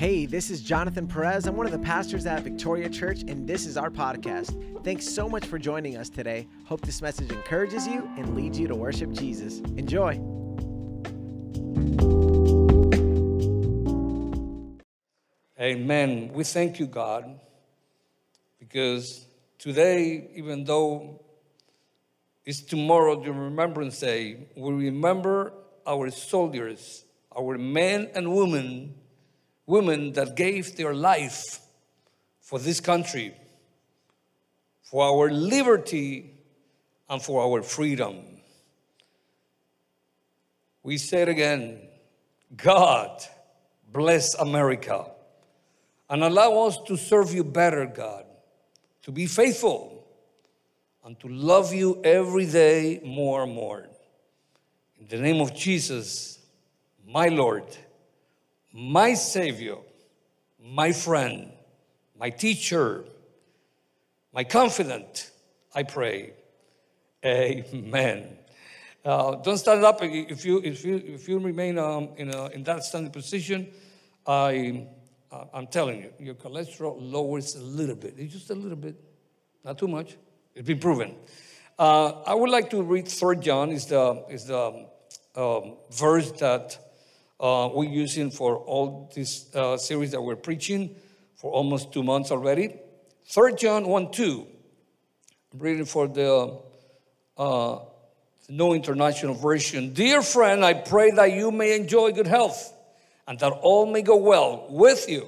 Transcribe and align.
Hey, 0.00 0.24
this 0.24 0.48
is 0.48 0.62
Jonathan 0.62 1.06
Perez. 1.06 1.46
I'm 1.46 1.56
one 1.56 1.66
of 1.66 1.72
the 1.72 1.78
pastors 1.78 2.24
at 2.24 2.42
Victoria 2.42 2.88
Church, 2.88 3.20
and 3.28 3.46
this 3.46 3.66
is 3.66 3.76
our 3.76 3.90
podcast. 3.90 4.82
Thanks 4.82 5.06
so 5.06 5.28
much 5.28 5.44
for 5.44 5.58
joining 5.58 5.98
us 5.98 6.08
today. 6.08 6.48
Hope 6.64 6.80
this 6.80 7.02
message 7.02 7.30
encourages 7.30 7.86
you 7.86 8.10
and 8.16 8.34
leads 8.34 8.58
you 8.58 8.66
to 8.66 8.74
worship 8.74 9.12
Jesus. 9.12 9.58
Enjoy. 9.76 10.12
Amen. 15.60 16.32
We 16.32 16.44
thank 16.44 16.78
you, 16.80 16.86
God, 16.86 17.38
because 18.58 19.26
today, 19.58 20.30
even 20.34 20.64
though 20.64 21.20
it's 22.46 22.62
tomorrow, 22.62 23.22
the 23.22 23.32
Remembrance 23.32 24.00
Day, 24.00 24.48
we 24.56 24.72
remember 24.72 25.52
our 25.86 26.10
soldiers, 26.10 27.04
our 27.36 27.58
men 27.58 28.08
and 28.14 28.34
women, 28.34 28.94
women 29.70 30.12
that 30.14 30.34
gave 30.34 30.76
their 30.76 30.92
life 30.92 31.60
for 32.40 32.58
this 32.58 32.80
country, 32.80 33.32
for 34.82 35.04
our 35.04 35.30
liberty, 35.30 36.34
and 37.08 37.22
for 37.22 37.42
our 37.42 37.62
freedom. 37.62 38.16
We 40.82 40.98
say 40.98 41.22
it 41.22 41.28
again 41.28 41.80
God 42.56 43.22
bless 43.92 44.34
America 44.34 45.06
and 46.08 46.24
allow 46.24 46.66
us 46.66 46.78
to 46.88 46.96
serve 46.96 47.32
you 47.32 47.44
better, 47.44 47.86
God, 47.86 48.24
to 49.02 49.12
be 49.12 49.26
faithful 49.26 50.04
and 51.04 51.18
to 51.20 51.28
love 51.28 51.72
you 51.72 52.00
every 52.02 52.46
day 52.46 53.00
more 53.04 53.44
and 53.44 53.52
more. 53.52 53.86
In 54.98 55.06
the 55.06 55.18
name 55.18 55.40
of 55.40 55.54
Jesus, 55.54 56.40
my 57.06 57.28
Lord, 57.28 57.64
my 58.72 59.14
Savior, 59.14 59.76
my 60.62 60.92
friend, 60.92 61.52
my 62.18 62.30
teacher, 62.30 63.04
my 64.32 64.44
confidant, 64.44 65.30
I 65.74 65.82
pray. 65.82 66.34
Amen. 67.24 68.38
Uh, 69.04 69.36
don't 69.36 69.56
stand 69.58 69.84
up 69.84 70.00
if 70.02 70.44
you 70.44 70.60
if 70.62 70.84
you 70.84 70.96
if 70.96 71.28
you 71.28 71.38
remain 71.38 71.78
um, 71.78 72.10
in 72.16 72.32
a, 72.32 72.46
in 72.48 72.62
that 72.64 72.84
standing 72.84 73.10
position. 73.10 73.68
I 74.26 74.86
uh, 75.32 75.44
I'm 75.54 75.66
telling 75.66 76.02
you, 76.02 76.12
your 76.18 76.34
cholesterol 76.34 76.96
lowers 76.98 77.54
a 77.54 77.62
little 77.62 77.96
bit. 77.96 78.14
It's 78.18 78.32
just 78.32 78.50
a 78.50 78.54
little 78.54 78.76
bit, 78.76 78.96
not 79.64 79.78
too 79.78 79.88
much. 79.88 80.16
It's 80.54 80.66
been 80.66 80.78
proven. 80.78 81.14
Uh, 81.78 82.22
I 82.26 82.34
would 82.34 82.50
like 82.50 82.68
to 82.70 82.82
read 82.82 83.08
Third 83.08 83.40
John. 83.40 83.70
is 83.70 83.86
the 83.86 84.24
is 84.28 84.44
the 84.44 84.86
um, 85.34 85.76
verse 85.90 86.30
that 86.32 86.89
uh, 87.40 87.70
we're 87.72 87.88
using 87.88 88.30
for 88.30 88.56
all 88.56 89.10
this 89.14 89.54
uh, 89.54 89.76
series 89.76 90.10
that 90.12 90.22
we're 90.22 90.36
preaching 90.36 90.94
for 91.36 91.50
almost 91.50 91.92
two 91.92 92.02
months 92.02 92.30
already. 92.30 92.76
Third 93.26 93.58
John 93.58 93.86
one 93.86 94.12
two. 94.12 94.46
I'm 95.52 95.58
reading 95.58 95.86
for 95.86 96.06
the 96.06 96.60
uh, 97.36 97.78
New 98.48 98.74
International 98.74 99.34
Version. 99.34 99.94
Dear 99.94 100.22
friend, 100.22 100.64
I 100.64 100.74
pray 100.74 101.10
that 101.12 101.32
you 101.32 101.50
may 101.50 101.74
enjoy 101.74 102.12
good 102.12 102.26
health 102.26 102.72
and 103.26 103.38
that 103.38 103.50
all 103.50 103.86
may 103.86 104.02
go 104.02 104.16
well 104.16 104.66
with 104.68 105.08
you, 105.08 105.26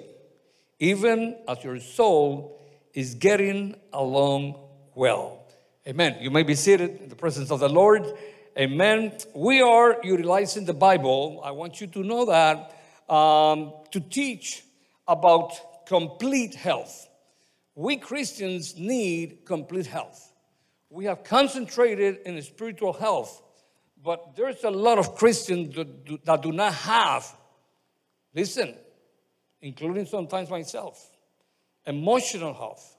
even 0.79 1.37
as 1.49 1.65
your 1.65 1.81
soul 1.81 2.61
is 2.95 3.15
getting 3.15 3.75
along 3.93 4.59
well. 4.95 5.39
Amen. 5.87 6.19
You 6.21 6.31
may 6.31 6.43
be 6.43 6.55
seated 6.55 7.01
in 7.01 7.09
the 7.09 7.17
presence 7.17 7.51
of 7.51 7.59
the 7.61 7.69
Lord. 7.69 8.07
Amen. 8.59 9.13
We 9.35 9.63
are 9.63 9.99
utilizing 10.03 10.65
the 10.65 10.75
Bible. 10.75 11.41
I 11.45 11.53
want 11.53 11.81
you 11.81 11.87
to 11.89 12.03
know 12.03 12.27
that 12.27 12.77
um, 13.09 13.73
to 13.91 14.01
teach 14.01 14.63
about 15.09 15.87
complete 15.87 16.55
health. 16.55 17.09
We 17.75 17.97
Christians 17.97 18.77
need 18.77 19.45
complete 19.45 19.87
health 19.87 20.33
we 20.93 21.07
have 21.07 21.25
concentrated 21.25 22.19
in 22.27 22.41
spiritual 22.43 22.93
health, 22.93 23.43
but 24.05 24.37
there's 24.37 24.63
a 24.63 24.71
lot 24.71 24.99
of 24.99 25.15
Christians 25.15 25.75
that 25.75 26.05
do, 26.05 26.19
that 26.25 26.43
do 26.43 26.53
not 26.53 26.75
have, 26.75 27.35
listen, 28.35 28.75
including 29.63 30.05
sometimes 30.05 30.51
myself, 30.51 31.03
emotional 31.87 32.53
health, 32.53 32.95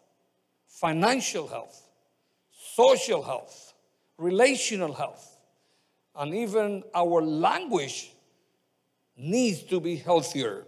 financial 0.67 1.47
health, 1.47 1.87
social 2.51 3.21
health, 3.21 3.75
relational 4.17 4.93
health, 4.93 5.32
and 6.15 6.33
even 6.33 6.83
our 6.93 7.21
language 7.21 8.13
needs 9.17 9.63
to 9.63 9.79
be 9.79 9.95
healthier. 9.95 10.65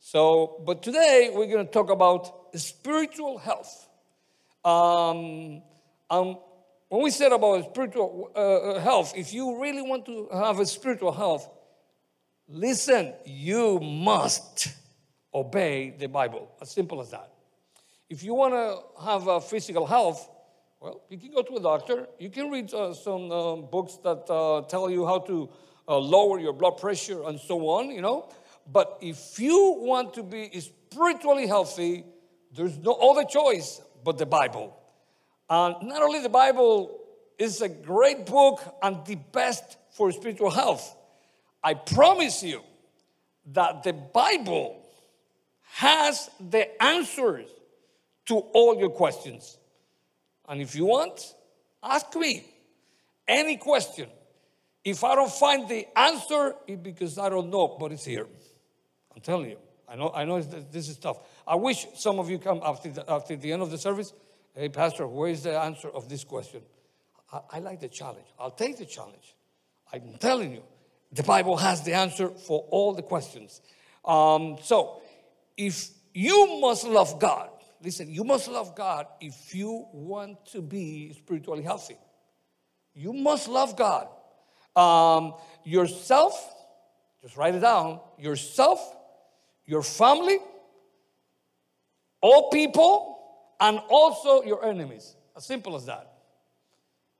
So, 0.00 0.62
but 0.64 0.82
today 0.82 1.30
we're 1.34 1.46
going 1.46 1.66
to 1.66 1.72
talk 1.72 1.90
about 1.90 2.48
spiritual 2.54 3.38
health. 3.38 3.88
Um, 4.64 5.62
um, 6.10 6.38
when 6.88 7.02
we 7.02 7.10
said 7.10 7.32
about 7.32 7.70
spiritual 7.70 8.30
uh, 8.34 8.38
uh, 8.38 8.80
health, 8.80 9.12
if 9.16 9.32
you 9.32 9.60
really 9.60 9.82
want 9.82 10.06
to 10.06 10.28
have 10.32 10.58
a 10.58 10.66
spiritual 10.66 11.12
health, 11.12 11.48
listen, 12.48 13.12
you 13.26 13.78
must 13.80 14.68
obey 15.34 15.90
the 15.90 16.08
Bible. 16.08 16.50
As 16.60 16.70
simple 16.70 17.00
as 17.00 17.10
that. 17.10 17.30
If 18.08 18.22
you 18.22 18.32
want 18.32 18.54
to 18.54 19.04
have 19.04 19.26
a 19.26 19.40
physical 19.40 19.86
health, 19.86 20.28
well, 20.80 21.02
you 21.08 21.18
can 21.18 21.32
go 21.32 21.42
to 21.42 21.56
a 21.56 21.60
doctor. 21.60 22.06
You 22.18 22.30
can 22.30 22.50
read 22.50 22.72
uh, 22.72 22.94
some 22.94 23.32
uh, 23.32 23.56
books 23.56 23.96
that 24.04 24.30
uh, 24.30 24.62
tell 24.68 24.88
you 24.88 25.06
how 25.06 25.18
to 25.20 25.48
uh, 25.88 25.98
lower 25.98 26.38
your 26.38 26.52
blood 26.52 26.78
pressure 26.78 27.24
and 27.24 27.40
so 27.40 27.68
on, 27.68 27.90
you 27.90 28.00
know. 28.00 28.28
But 28.70 28.98
if 29.00 29.40
you 29.40 29.76
want 29.78 30.14
to 30.14 30.22
be 30.22 30.60
spiritually 30.60 31.46
healthy, 31.46 32.04
there's 32.54 32.78
no 32.78 32.92
other 32.92 33.24
choice 33.24 33.80
but 34.04 34.18
the 34.18 34.26
Bible. 34.26 34.78
And 35.50 35.76
not 35.82 36.02
only 36.02 36.20
the 36.20 36.28
Bible 36.28 37.00
is 37.38 37.60
a 37.60 37.68
great 37.68 38.26
book 38.26 38.62
and 38.82 39.04
the 39.04 39.16
best 39.16 39.78
for 39.90 40.12
spiritual 40.12 40.50
health, 40.50 40.94
I 41.62 41.74
promise 41.74 42.42
you 42.42 42.62
that 43.52 43.82
the 43.82 43.94
Bible 43.94 44.80
has 45.72 46.30
the 46.38 46.80
answers 46.82 47.48
to 48.26 48.36
all 48.36 48.78
your 48.78 48.90
questions. 48.90 49.57
And 50.48 50.60
if 50.60 50.74
you 50.74 50.86
want, 50.86 51.34
ask 51.82 52.14
me 52.16 52.44
any 53.26 53.56
question. 53.56 54.08
If 54.84 55.04
I 55.04 55.14
don't 55.14 55.30
find 55.30 55.68
the 55.68 55.86
answer, 55.96 56.54
it's 56.66 56.80
because 56.82 57.18
I 57.18 57.28
don't 57.28 57.50
know, 57.50 57.76
but 57.78 57.92
it's 57.92 58.04
here. 58.04 58.26
I'm 59.14 59.20
telling 59.20 59.50
you. 59.50 59.58
I 59.86 59.96
know, 59.96 60.12
I 60.14 60.24
know 60.24 60.40
this 60.40 60.88
is 60.88 60.98
tough. 60.98 61.18
I 61.46 61.56
wish 61.56 61.86
some 61.94 62.18
of 62.18 62.28
you 62.28 62.38
come 62.38 62.60
after 62.62 62.90
the, 62.90 63.10
after 63.10 63.36
the 63.36 63.52
end 63.52 63.62
of 63.62 63.70
the 63.70 63.78
service 63.78 64.12
Hey, 64.58 64.68
Pastor, 64.68 65.06
where 65.06 65.30
is 65.30 65.44
the 65.44 65.56
answer 65.56 65.88
of 65.88 66.08
this 66.08 66.24
question? 66.24 66.62
I, 67.32 67.40
I 67.52 67.58
like 67.60 67.78
the 67.78 67.88
challenge. 67.88 68.26
I'll 68.40 68.50
take 68.50 68.76
the 68.76 68.84
challenge. 68.84 69.36
I'm 69.92 70.16
telling 70.18 70.50
you, 70.52 70.62
the 71.12 71.22
Bible 71.22 71.56
has 71.56 71.82
the 71.82 71.92
answer 71.92 72.30
for 72.30 72.66
all 72.70 72.92
the 72.92 73.02
questions. 73.02 73.60
Um, 74.04 74.56
so, 74.60 75.00
if 75.56 75.90
you 76.12 76.58
must 76.60 76.82
love 76.88 77.20
God, 77.20 77.50
listen, 77.82 78.10
you 78.10 78.24
must 78.24 78.48
love 78.48 78.74
God 78.74 79.06
if 79.20 79.54
you 79.54 79.86
want 79.92 80.46
to 80.52 80.62
be 80.62 81.12
spiritually 81.12 81.62
healthy. 81.62 81.96
You 82.94 83.12
must 83.12 83.48
love 83.48 83.76
God. 83.76 84.08
Um, 84.74 85.34
yourself, 85.64 86.54
just 87.22 87.36
write 87.36 87.54
it 87.54 87.60
down, 87.60 88.00
yourself, 88.18 88.80
your 89.66 89.82
family, 89.82 90.38
all 92.20 92.50
people, 92.50 93.18
and 93.60 93.78
also 93.88 94.42
your 94.42 94.64
enemies. 94.64 95.14
As 95.36 95.44
simple 95.44 95.76
as 95.76 95.86
that. 95.86 96.12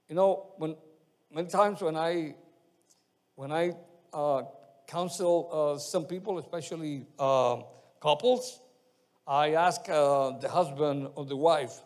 You 0.08 0.14
know, 0.14 0.52
when 0.56 0.76
many 1.32 1.48
times 1.48 1.80
when 1.80 1.96
I 1.96 2.34
when 3.34 3.52
I 3.52 3.72
uh, 4.12 4.42
counsel 4.86 5.74
uh, 5.76 5.78
some 5.78 6.06
people, 6.06 6.38
especially 6.38 7.06
uh, 7.18 7.58
couples, 8.00 8.60
I 9.28 9.52
ask 9.52 9.88
uh, 9.88 10.38
the 10.38 10.48
husband 10.48 11.08
or 11.14 11.26
the 11.26 11.36
wife, 11.36 11.82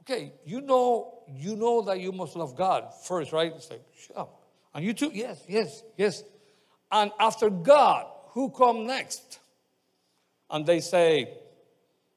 "Okay, 0.00 0.32
you 0.44 0.60
know, 0.60 1.22
you 1.28 1.56
know 1.56 1.82
that 1.82 2.00
you 2.00 2.12
must 2.12 2.36
love 2.36 2.56
God 2.56 2.92
first, 3.04 3.32
right?" 3.32 3.52
It's 3.54 3.70
like, 3.70 3.84
sure. 3.96 4.28
And 4.74 4.84
you 4.84 4.92
too, 4.92 5.10
yes, 5.12 5.42
yes, 5.48 5.82
yes. 5.96 6.24
And 6.90 7.10
after 7.20 7.50
God, 7.50 8.06
who 8.30 8.50
come 8.50 8.86
next? 8.86 9.40
And 10.50 10.64
they 10.64 10.80
say, 10.80 11.36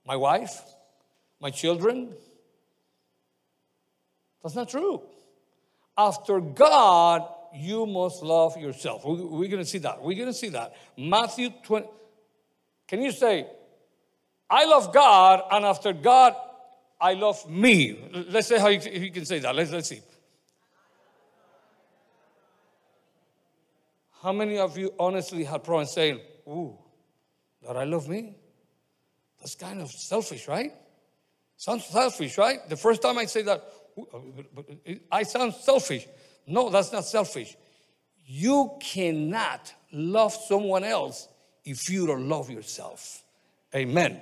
"My 0.06 0.16
wife." 0.16 0.62
my 1.40 1.50
children. 1.50 2.14
That's 4.44 4.56
not 4.56 4.70
true. 4.70 5.02
After 5.98 6.40
God, 6.40 7.28
you 7.54 7.86
must 7.86 8.24
love 8.24 8.58
yourself. 8.58 9.04
We're 9.06 9.50
going 9.50 9.64
to 9.64 9.66
see 9.66 9.80
that. 9.80 10.02
We're 10.02 10.16
going 10.16 10.28
to 10.28 10.34
see 10.34 10.50
that. 10.50 10.76
Matthew 10.98 11.50
20. 11.64 11.88
Can 12.88 13.02
you 13.02 13.12
say, 13.12 13.48
I 14.50 14.66
love 14.66 14.94
God, 14.94 15.44
and 15.52 15.66
after 15.66 15.94
God, 15.94 16.36
I 17.00 17.14
love 17.14 17.50
me? 17.50 17.98
Let's 18.30 18.48
say 18.48 18.60
how 18.60 18.68
you, 18.68 18.80
you 18.92 19.12
can 19.12 19.26
say 19.26 19.40
that. 19.40 19.56
Let's, 19.56 19.72
let's 19.72 19.90
see. 19.90 20.02
How 24.22 24.34
many 24.34 24.58
of 24.58 24.78
you 24.78 24.94
honestly 25.00 25.44
had 25.44 25.64
problems 25.64 25.94
saying, 25.94 26.20
Ooh, 26.48 26.78
that 27.66 27.78
I 27.78 27.86
love 27.86 28.10
me? 28.10 28.36
That's 29.40 29.56
kind 29.56 29.82
of 29.82 29.90
selfish, 29.90 30.48
right? 30.48 30.74
Sounds 31.56 31.86
selfish, 31.86 32.38
right? 32.38 32.68
The 32.68 32.76
first 32.76 33.02
time 33.02 33.18
I 33.18 33.26
say 33.26 33.44
that, 33.44 33.64
uh, 33.98 34.18
uh, 34.18 34.94
I 35.12 35.24
sound 35.24 35.54
selfish. 35.54 36.06
No, 36.48 36.70
that's 36.70 36.92
not 36.92 37.06
selfish. 37.06 37.56
You 38.26 38.72
cannot 38.82 39.74
love 39.92 40.34
someone 40.34 40.84
else 40.84 41.28
if 41.64 41.90
you 41.90 42.08
don't 42.08 42.28
love 42.28 42.50
yourself. 42.50 43.24
Amen. 43.74 44.22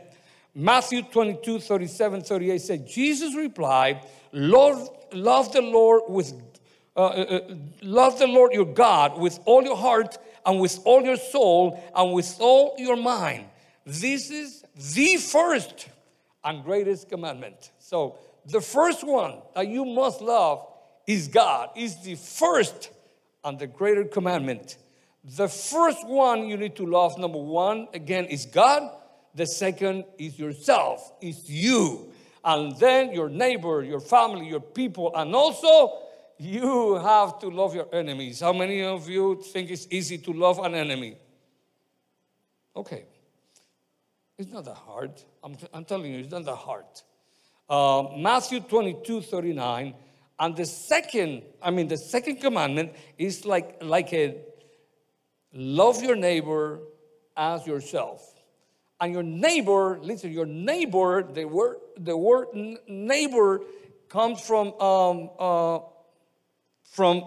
Matthew 0.59 1.03
22, 1.03 1.59
37, 1.59 2.21
38 2.23 2.61
said, 2.61 2.87
Jesus 2.87 3.35
replied, 3.35 4.01
Lord, 4.31 4.89
love 5.13 5.53
the 5.53 5.61
Lord 5.61 6.01
with 6.07 6.33
uh, 6.95 6.99
uh, 6.99 7.11
uh, 7.11 7.55
love 7.83 8.17
the 8.17 8.25
Lord 8.25 8.53
your 8.53 8.65
God 8.65 9.19
with 9.19 9.39
all 9.45 9.61
your 9.61 9.77
heart 9.77 10.17
and 10.47 10.59
with 10.59 10.79
all 10.83 11.03
your 11.03 11.17
soul 11.17 11.79
and 11.95 12.11
with 12.11 12.35
all 12.39 12.73
your 12.79 12.95
mind. 12.95 13.45
This 13.85 14.31
is 14.31 14.65
the 14.95 15.17
first 15.17 15.89
and 16.43 16.63
greatest 16.63 17.07
commandment. 17.07 17.69
So, 17.77 18.17
the 18.47 18.59
first 18.59 19.05
one 19.05 19.35
that 19.53 19.67
you 19.67 19.85
must 19.85 20.21
love 20.21 20.65
is 21.05 21.27
God, 21.27 21.69
is 21.75 22.01
the 22.01 22.15
first 22.15 22.89
and 23.43 23.59
the 23.59 23.67
greater 23.67 24.05
commandment. 24.05 24.77
The 25.23 25.49
first 25.49 26.07
one 26.07 26.47
you 26.47 26.57
need 26.57 26.75
to 26.77 26.85
love, 26.87 27.19
number 27.19 27.37
one, 27.37 27.89
again, 27.93 28.25
is 28.25 28.47
God. 28.47 28.89
The 29.37 29.45
second 29.45 30.05
is 30.17 30.39
yourself, 30.39 31.13
is 31.21 31.47
you. 31.47 32.11
And 32.43 32.75
then 32.79 33.13
your 33.13 33.29
neighbor, 33.29 33.83
your 33.83 33.99
family, 33.99 34.47
your 34.47 34.59
people, 34.59 35.15
and 35.15 35.35
also 35.35 35.99
you 36.39 36.95
have 36.95 37.37
to 37.39 37.47
love 37.47 37.75
your 37.75 37.87
enemies. 37.93 38.39
How 38.39 38.51
many 38.51 38.81
of 38.81 39.07
you 39.07 39.43
think 39.53 39.69
it's 39.69 39.87
easy 39.91 40.17
to 40.17 40.33
love 40.33 40.57
an 40.57 40.73
enemy? 40.73 41.17
Okay. 42.75 43.05
It's 44.39 44.51
not 44.51 44.65
that 44.65 44.73
hard. 44.73 45.11
I'm, 45.43 45.55
I'm 45.71 45.85
telling 45.85 46.11
you, 46.11 46.19
it's 46.21 46.31
not 46.31 46.45
that 46.45 46.55
hard. 46.55 46.85
Uh, 47.69 48.17
Matthew 48.17 48.59
22 48.61 49.21
39. 49.21 49.93
And 50.39 50.55
the 50.55 50.65
second, 50.65 51.43
I 51.61 51.69
mean, 51.69 51.87
the 51.87 51.97
second 51.97 52.37
commandment 52.37 52.93
is 53.19 53.45
like, 53.45 53.83
like 53.83 54.11
a 54.13 54.35
love 55.53 56.01
your 56.01 56.15
neighbor 56.15 56.79
as 57.35 57.67
yourself. 57.67 58.33
And 58.99 59.13
your 59.13 59.23
neighbor, 59.23 59.99
listen, 60.01 60.31
your 60.31 60.45
neighbor, 60.45 61.23
the 61.23 61.45
word, 61.45 61.77
the 61.97 62.17
word 62.17 62.47
neighbor 62.87 63.61
comes 64.09 64.41
from 64.41 64.73
um, 64.81 65.29
uh, 65.37 65.79
from 66.83 67.23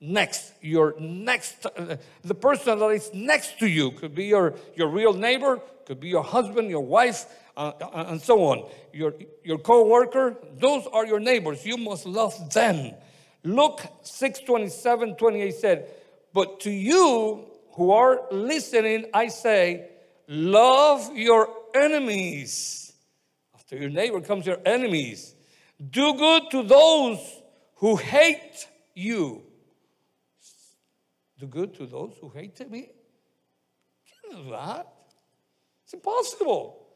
next, 0.00 0.52
your 0.60 0.94
next, 1.00 1.66
uh, 1.66 1.96
the 2.22 2.34
person 2.34 2.78
that 2.78 2.88
is 2.88 3.10
next 3.12 3.58
to 3.58 3.66
you 3.66 3.90
could 3.90 4.14
be 4.14 4.26
your, 4.26 4.54
your 4.76 4.88
real 4.88 5.12
neighbor, 5.12 5.60
could 5.86 6.00
be 6.00 6.08
your 6.08 6.22
husband, 6.22 6.70
your 6.70 6.84
wife, 6.84 7.26
uh, 7.56 7.72
uh 7.80 8.04
and 8.08 8.20
so 8.20 8.44
on. 8.44 8.68
Your, 8.92 9.14
your 9.42 9.58
co-worker, 9.58 10.36
those 10.58 10.86
are 10.92 11.06
your 11.06 11.20
neighbors. 11.20 11.66
You 11.66 11.76
must 11.76 12.06
love 12.06 12.52
them. 12.52 12.94
Luke 13.42 13.80
6, 14.02 14.40
27, 14.40 15.16
28 15.16 15.54
said, 15.54 15.90
but 16.32 16.60
to 16.60 16.70
you 16.70 17.46
who 17.72 17.90
are 17.90 18.22
listening, 18.30 19.06
I 19.14 19.28
say, 19.28 19.88
love 20.28 21.16
your 21.16 21.48
enemies. 21.74 22.92
After 23.54 23.76
your 23.76 23.90
neighbor 23.90 24.20
comes 24.20 24.46
your 24.46 24.60
enemies. 24.64 25.34
Do 25.90 26.14
good 26.14 26.50
to 26.50 26.62
those 26.62 27.18
who 27.76 27.96
hate 27.96 28.66
you. 28.94 29.42
Do 31.38 31.46
good 31.46 31.74
to 31.74 31.86
those 31.86 32.14
who 32.20 32.30
hate 32.30 32.58
me? 32.70 32.90
Can't 34.22 34.44
do 34.44 34.50
that. 34.50 34.92
It's 35.84 35.94
impossible. 35.94 36.86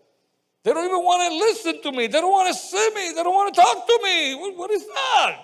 They 0.65 0.73
don't 0.73 0.85
even 0.85 0.99
want 0.99 1.33
to 1.33 1.39
listen 1.39 1.83
to 1.83 1.97
me. 1.97 2.07
They 2.07 2.21
don't 2.21 2.31
want 2.31 2.55
to 2.55 2.61
see 2.61 2.91
me. 2.95 3.13
They 3.15 3.23
don't 3.23 3.35
want 3.35 3.55
to 3.55 3.61
talk 3.61 3.87
to 3.87 4.01
me. 4.03 4.35
what, 4.35 4.57
what 4.57 4.71
is 4.71 4.87
that? 4.87 5.37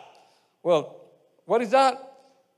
Well, 0.63 1.01
what 1.45 1.63
is 1.63 1.71
that? 1.71 2.05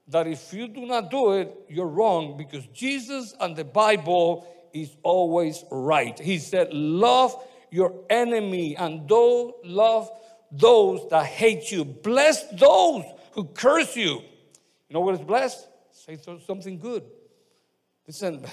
That 0.09 0.27
if 0.27 0.53
you 0.53 0.67
do 0.69 0.87
not 0.87 1.11
do 1.11 1.33
it, 1.33 1.55
you're 1.69 1.87
wrong 1.87 2.37
because 2.37 2.67
Jesus 2.69 3.35
and 3.39 3.55
the 3.55 3.65
Bible 3.65 4.47
is 4.73 4.97
always 5.03 5.65
right. 5.71 6.19
He 6.19 6.39
said, 6.39 6.73
Love 6.73 7.35
your 7.71 7.95
enemy 8.09 8.77
and 8.77 9.09
do 9.09 9.55
love 9.65 10.11
those 10.51 11.09
that 11.11 11.27
hate 11.27 11.71
you. 11.71 11.85
Bless 11.85 12.47
those 12.51 13.05
who 13.33 13.45
curse 13.45 13.97
you. 13.97 14.23
You 14.89 14.95
know 14.95 15.01
what 15.01 15.15
is 15.15 15.21
blessed? 15.21 15.67
Say 15.93 16.19
something 16.47 16.79
good. 16.79 17.05
Listen, 18.07 18.45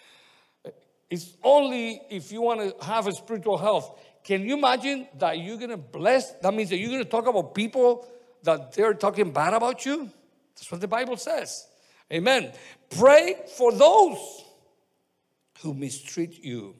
it's 1.10 1.36
only 1.42 2.00
if 2.10 2.30
you 2.30 2.40
want 2.40 2.60
to 2.60 2.84
have 2.84 3.06
a 3.06 3.12
spiritual 3.12 3.58
health. 3.58 3.98
Can 4.22 4.42
you 4.42 4.56
imagine 4.56 5.08
that 5.18 5.38
you're 5.38 5.56
going 5.56 5.70
to 5.70 5.76
bless? 5.76 6.32
That 6.42 6.52
means 6.52 6.70
that 6.70 6.78
you're 6.78 6.90
going 6.90 7.02
to 7.02 7.08
talk 7.08 7.26
about 7.26 7.54
people 7.54 8.06
that 8.46 8.72
they're 8.72 8.94
talking 8.94 9.30
bad 9.32 9.52
about 9.52 9.84
you? 9.84 10.10
That's 10.54 10.72
what 10.72 10.80
the 10.80 10.88
Bible 10.88 11.16
says. 11.16 11.66
Amen. 12.12 12.52
Pray 12.90 13.36
for 13.56 13.72
those 13.72 14.18
who 15.62 15.74
mistreat 15.74 16.44
you. 16.44 16.74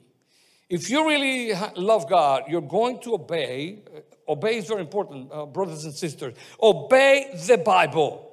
If 0.69 0.89
you 0.89 1.07
really 1.07 1.53
love 1.75 2.09
God, 2.09 2.43
you're 2.49 2.61
going 2.61 2.99
to 3.01 3.13
obey 3.13 3.83
Obey 4.27 4.57
is 4.57 4.67
very 4.67 4.81
important, 4.81 5.29
uh, 5.31 5.45
brothers 5.45 5.85
and 5.85 5.93
sisters. 5.93 6.35
Obey 6.61 7.31
the 7.47 7.57
Bible. 7.57 8.23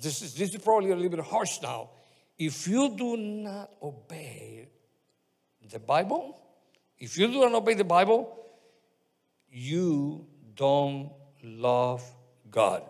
This 0.00 0.20
is, 0.20 0.34
this 0.34 0.54
is 0.54 0.60
probably 0.60 0.90
a 0.90 0.94
little 0.94 1.10
bit 1.10 1.20
harsh 1.20 1.62
now. 1.62 1.90
If 2.38 2.68
you 2.68 2.94
do 2.94 3.16
not 3.16 3.70
obey 3.82 4.68
the 5.70 5.78
Bible, 5.78 6.38
if 6.98 7.16
you 7.16 7.28
do 7.28 7.40
not 7.40 7.54
obey 7.54 7.74
the 7.74 7.84
Bible, 7.84 8.46
you 9.50 10.26
don't 10.54 11.10
love 11.42 12.04
God. 12.50 12.82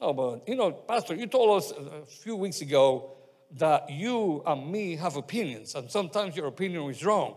Oh, 0.00 0.12
but 0.12 0.48
you 0.48 0.56
know, 0.56 0.72
Pastor, 0.72 1.14
you 1.14 1.26
told 1.26 1.62
us 1.62 1.72
a 1.72 2.04
few 2.04 2.36
weeks 2.36 2.60
ago 2.60 3.12
that 3.52 3.90
you 3.90 4.42
and 4.46 4.70
me 4.70 4.96
have 4.96 5.16
opinions, 5.16 5.74
and 5.74 5.90
sometimes 5.90 6.36
your 6.36 6.46
opinion 6.46 6.88
is 6.90 7.04
wrong. 7.04 7.36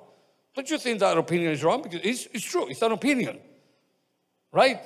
Don't 0.55 0.69
you 0.69 0.77
think 0.77 0.99
that 0.99 1.17
opinion 1.17 1.51
is 1.51 1.63
wrong? 1.63 1.81
Because 1.81 2.01
it's, 2.03 2.27
it's 2.33 2.43
true, 2.43 2.67
it's 2.67 2.81
an 2.81 2.91
opinion, 2.91 3.39
right? 4.51 4.81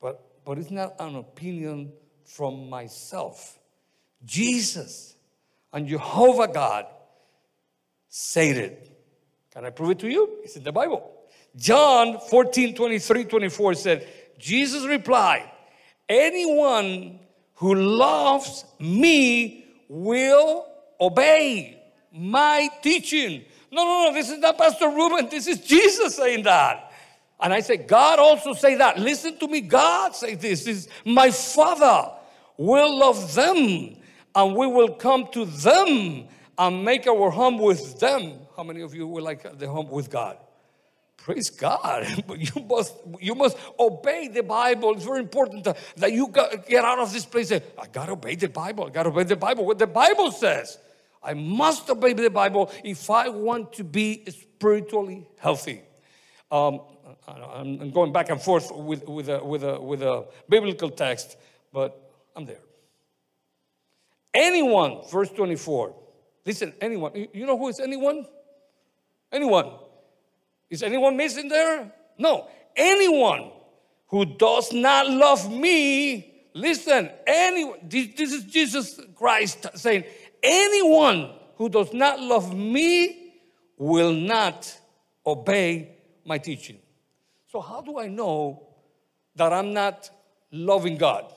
But, 0.00 0.22
but 0.44 0.58
it's 0.58 0.70
not 0.70 0.94
an 1.00 1.16
opinion 1.16 1.92
from 2.24 2.68
myself. 2.68 3.58
Jesus 4.24 5.16
and 5.72 5.88
Jehovah 5.88 6.48
God 6.48 6.86
said 8.08 8.56
it. 8.56 8.88
Can 9.52 9.64
I 9.64 9.70
prove 9.70 9.92
it 9.92 9.98
to 10.00 10.08
you? 10.08 10.38
It's 10.44 10.56
in 10.56 10.62
the 10.62 10.72
Bible. 10.72 11.10
John 11.56 12.18
14, 12.30 12.74
23, 12.74 13.24
24 13.24 13.74
said, 13.74 14.08
Jesus 14.38 14.86
replied, 14.86 15.50
Anyone 16.12 17.20
who 17.54 17.74
loves 17.74 18.66
me 18.78 19.64
will 19.88 20.66
obey 21.00 21.82
my 22.12 22.68
teaching. 22.82 23.46
No, 23.70 23.82
no, 23.82 24.08
no, 24.08 24.12
this 24.12 24.28
is 24.28 24.38
not 24.38 24.58
Pastor 24.58 24.90
Ruben. 24.90 25.30
This 25.30 25.46
is 25.46 25.60
Jesus 25.60 26.16
saying 26.16 26.42
that. 26.44 26.92
And 27.40 27.54
I 27.54 27.60
say, 27.60 27.78
God 27.78 28.18
also 28.18 28.52
say 28.52 28.74
that. 28.74 28.98
Listen 28.98 29.38
to 29.38 29.48
me. 29.48 29.62
God 29.62 30.14
say 30.14 30.34
this. 30.34 30.64
this 30.64 30.84
is 30.84 30.88
my 31.06 31.30
Father 31.30 32.12
will 32.58 32.98
love 32.98 33.34
them 33.34 33.96
and 34.34 34.54
we 34.54 34.66
will 34.66 34.94
come 34.94 35.26
to 35.32 35.46
them 35.46 36.28
and 36.58 36.84
make 36.84 37.06
our 37.06 37.30
home 37.30 37.58
with 37.58 37.98
them. 37.98 38.34
How 38.54 38.64
many 38.64 38.82
of 38.82 38.94
you 38.94 39.06
would 39.06 39.22
like 39.22 39.58
the 39.58 39.66
home 39.66 39.88
with 39.88 40.10
God? 40.10 40.36
Praise 41.22 41.50
God. 41.50 42.06
You 42.36 42.62
must, 42.68 42.96
you 43.20 43.34
must 43.34 43.56
obey 43.78 44.28
the 44.28 44.42
Bible. 44.42 44.92
It's 44.94 45.04
very 45.04 45.20
important 45.20 45.64
that, 45.96 46.12
you 46.12 46.28
get 46.28 46.84
out 46.84 46.98
of 46.98 47.12
this 47.12 47.24
place. 47.24 47.52
I 47.52 47.60
got 47.92 48.06
to 48.06 48.12
obey 48.12 48.34
the 48.34 48.48
Bible. 48.48 48.86
I 48.86 48.90
got 48.90 49.04
to 49.04 49.10
obey 49.10 49.24
the 49.24 49.36
Bible. 49.36 49.64
What 49.64 49.78
the 49.78 49.86
Bible 49.86 50.32
says. 50.32 50.78
I 51.22 51.34
must 51.34 51.88
obey 51.88 52.14
the 52.14 52.30
Bible 52.30 52.72
if 52.82 53.08
I 53.08 53.28
want 53.28 53.72
to 53.74 53.84
be 53.84 54.24
spiritually 54.28 55.28
healthy. 55.38 55.82
Um, 56.50 56.80
I'm 57.28 57.90
going 57.90 58.12
back 58.12 58.28
and 58.30 58.42
forth 58.42 58.72
with, 58.74 59.06
with, 59.08 59.28
a, 59.28 59.44
with, 59.44 59.62
a, 59.62 59.80
with 59.80 60.02
a 60.02 60.26
biblical 60.48 60.90
text, 60.90 61.36
but 61.72 62.12
I'm 62.34 62.44
there. 62.44 62.64
Anyone, 64.34 65.02
verse 65.10 65.30
24. 65.30 65.94
Listen, 66.44 66.72
anyone. 66.80 67.28
You 67.32 67.46
know 67.46 67.56
who 67.56 67.68
is 67.68 67.78
anyone? 67.78 68.26
Anyone. 69.30 69.70
Is 70.72 70.82
anyone 70.82 71.18
missing 71.18 71.48
there? 71.48 71.92
No. 72.16 72.48
Anyone 72.74 73.50
who 74.06 74.24
does 74.24 74.72
not 74.72 75.06
love 75.06 75.52
me, 75.52 76.48
listen, 76.54 77.10
anyone, 77.26 77.78
this 77.82 78.32
is 78.32 78.44
Jesus 78.44 78.98
Christ 79.14 79.66
saying, 79.74 80.04
anyone 80.42 81.30
who 81.56 81.68
does 81.68 81.92
not 81.92 82.20
love 82.20 82.56
me 82.56 83.34
will 83.76 84.14
not 84.14 84.74
obey 85.26 85.94
my 86.24 86.38
teaching. 86.38 86.78
So, 87.48 87.60
how 87.60 87.82
do 87.82 87.98
I 87.98 88.08
know 88.08 88.66
that 89.36 89.52
I'm 89.52 89.74
not 89.74 90.08
loving 90.50 90.96
God? 90.96 91.34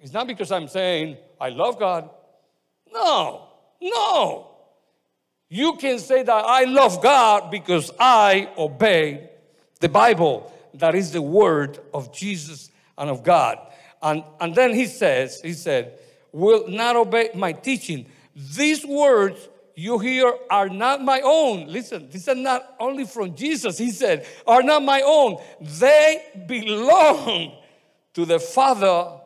It's 0.00 0.12
not 0.12 0.26
because 0.26 0.50
I'm 0.50 0.66
saying 0.66 1.18
I 1.40 1.50
love 1.50 1.78
God. 1.78 2.10
No, 2.92 3.46
No. 3.80 4.49
You 5.52 5.74
can 5.74 5.98
say 5.98 6.22
that 6.22 6.44
I 6.46 6.64
love 6.64 7.02
God 7.02 7.50
because 7.50 7.90
I 7.98 8.48
obey 8.56 9.30
the 9.80 9.88
Bible. 9.88 10.52
That 10.74 10.94
is 10.94 11.10
the 11.10 11.20
word 11.20 11.80
of 11.92 12.12
Jesus 12.12 12.70
and 12.96 13.10
of 13.10 13.24
God. 13.24 13.58
And, 14.00 14.22
and 14.40 14.54
then 14.54 14.72
he 14.72 14.86
says, 14.86 15.40
he 15.40 15.52
said, 15.52 15.98
will 16.30 16.68
not 16.68 16.94
obey 16.94 17.30
my 17.34 17.52
teaching. 17.52 18.06
These 18.34 18.86
words 18.86 19.48
you 19.74 19.98
hear 19.98 20.32
are 20.50 20.68
not 20.68 21.02
my 21.02 21.20
own. 21.24 21.66
Listen, 21.66 22.08
these 22.10 22.28
are 22.28 22.34
not 22.36 22.76
only 22.78 23.04
from 23.04 23.34
Jesus. 23.34 23.76
He 23.76 23.90
said, 23.90 24.26
are 24.46 24.62
not 24.62 24.84
my 24.84 25.02
own. 25.04 25.38
They 25.60 26.22
belong 26.46 27.56
to 28.14 28.24
the 28.24 28.38
Father 28.38 29.20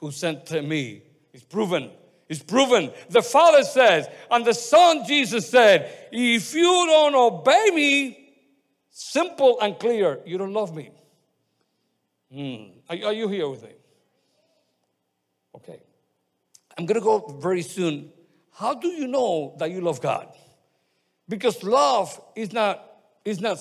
who 0.00 0.10
sent 0.10 0.50
me. 0.66 1.02
It's 1.32 1.44
proven. 1.44 1.92
It's 2.28 2.42
proven. 2.42 2.92
The 3.08 3.22
Father 3.22 3.62
says, 3.62 4.06
and 4.30 4.44
the 4.44 4.52
Son 4.52 5.04
Jesus 5.06 5.48
said, 5.48 6.08
if 6.12 6.54
you 6.54 6.86
don't 6.86 7.14
obey 7.14 7.70
me, 7.72 8.34
simple 8.90 9.58
and 9.60 9.78
clear, 9.78 10.20
you 10.26 10.36
don't 10.36 10.52
love 10.52 10.74
me. 10.74 10.90
Hmm. 12.32 12.78
Are, 12.90 13.06
are 13.06 13.12
you 13.12 13.28
here 13.28 13.48
with 13.48 13.62
me? 13.62 13.72
Okay. 15.56 15.80
I'm 16.76 16.84
going 16.84 17.00
to 17.00 17.04
go 17.04 17.38
very 17.40 17.62
soon. 17.62 18.12
How 18.52 18.74
do 18.74 18.88
you 18.88 19.06
know 19.06 19.54
that 19.58 19.70
you 19.70 19.80
love 19.80 20.00
God? 20.00 20.28
Because 21.28 21.62
love 21.62 22.20
is 22.36 22.52
not, 22.52 22.84
is 23.24 23.40
not 23.40 23.58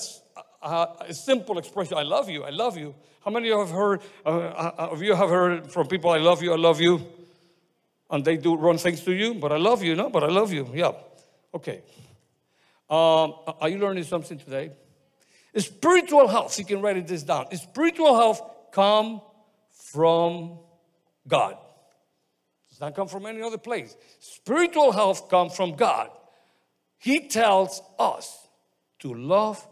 a, 0.62 0.88
a 1.08 1.14
simple 1.14 1.58
expression. 1.58 1.98
I 1.98 2.04
love 2.04 2.30
you. 2.30 2.44
I 2.44 2.50
love 2.50 2.78
you. 2.78 2.96
How 3.24 3.32
many 3.32 3.50
of 3.50 3.52
you 3.52 3.60
have 3.60 3.70
heard 3.70 4.02
uh, 4.26 4.30
uh, 4.30 4.74
of 4.92 5.02
you 5.02 5.14
have 5.14 5.30
heard 5.30 5.72
from 5.72 5.88
people? 5.88 6.12
I 6.12 6.18
love 6.18 6.42
you. 6.42 6.54
I 6.54 6.56
love 6.56 6.80
you, 6.80 7.06
and 8.10 8.24
they 8.24 8.38
do 8.38 8.56
wrong 8.56 8.78
things 8.78 9.02
to 9.04 9.14
you. 9.14 9.34
But 9.34 9.52
I 9.52 9.58
love 9.58 9.84
you, 9.84 9.96
no? 9.96 10.10
But 10.10 10.24
I 10.24 10.28
love 10.28 10.54
you. 10.54 10.70
Yeah. 10.74 10.94
Okay. 11.54 11.82
Um, 12.90 13.34
are 13.60 13.70
you 13.70 13.80
learning 13.80 14.04
something 14.04 14.38
today? 14.38 14.72
Spiritual 15.56 16.28
health. 16.28 16.58
You 16.60 16.66
can 16.66 16.82
write 16.82 17.06
this 17.08 17.24
down. 17.24 17.48
Spiritual 17.56 18.16
health 18.16 18.42
come 18.72 19.22
from 19.72 20.60
God. 21.28 21.58
Does 22.70 22.80
not 22.80 22.96
come 22.96 23.08
from 23.08 23.26
any 23.26 23.42
other 23.42 23.58
place. 23.58 23.96
Spiritual 24.20 24.92
health 24.92 25.30
comes 25.30 25.56
from 25.56 25.76
God. 25.76 26.10
He 27.00 27.28
tells 27.28 27.82
us 28.00 28.48
to 29.00 29.14
love, 29.14 29.66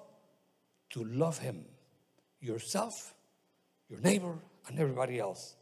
to 0.92 1.04
love 1.04 1.38
Him, 1.38 1.66
yourself, 2.40 3.14
your 3.90 4.00
neighbor, 4.00 4.38
and 4.68 4.80
everybody 4.80 5.20
else. 5.20 5.56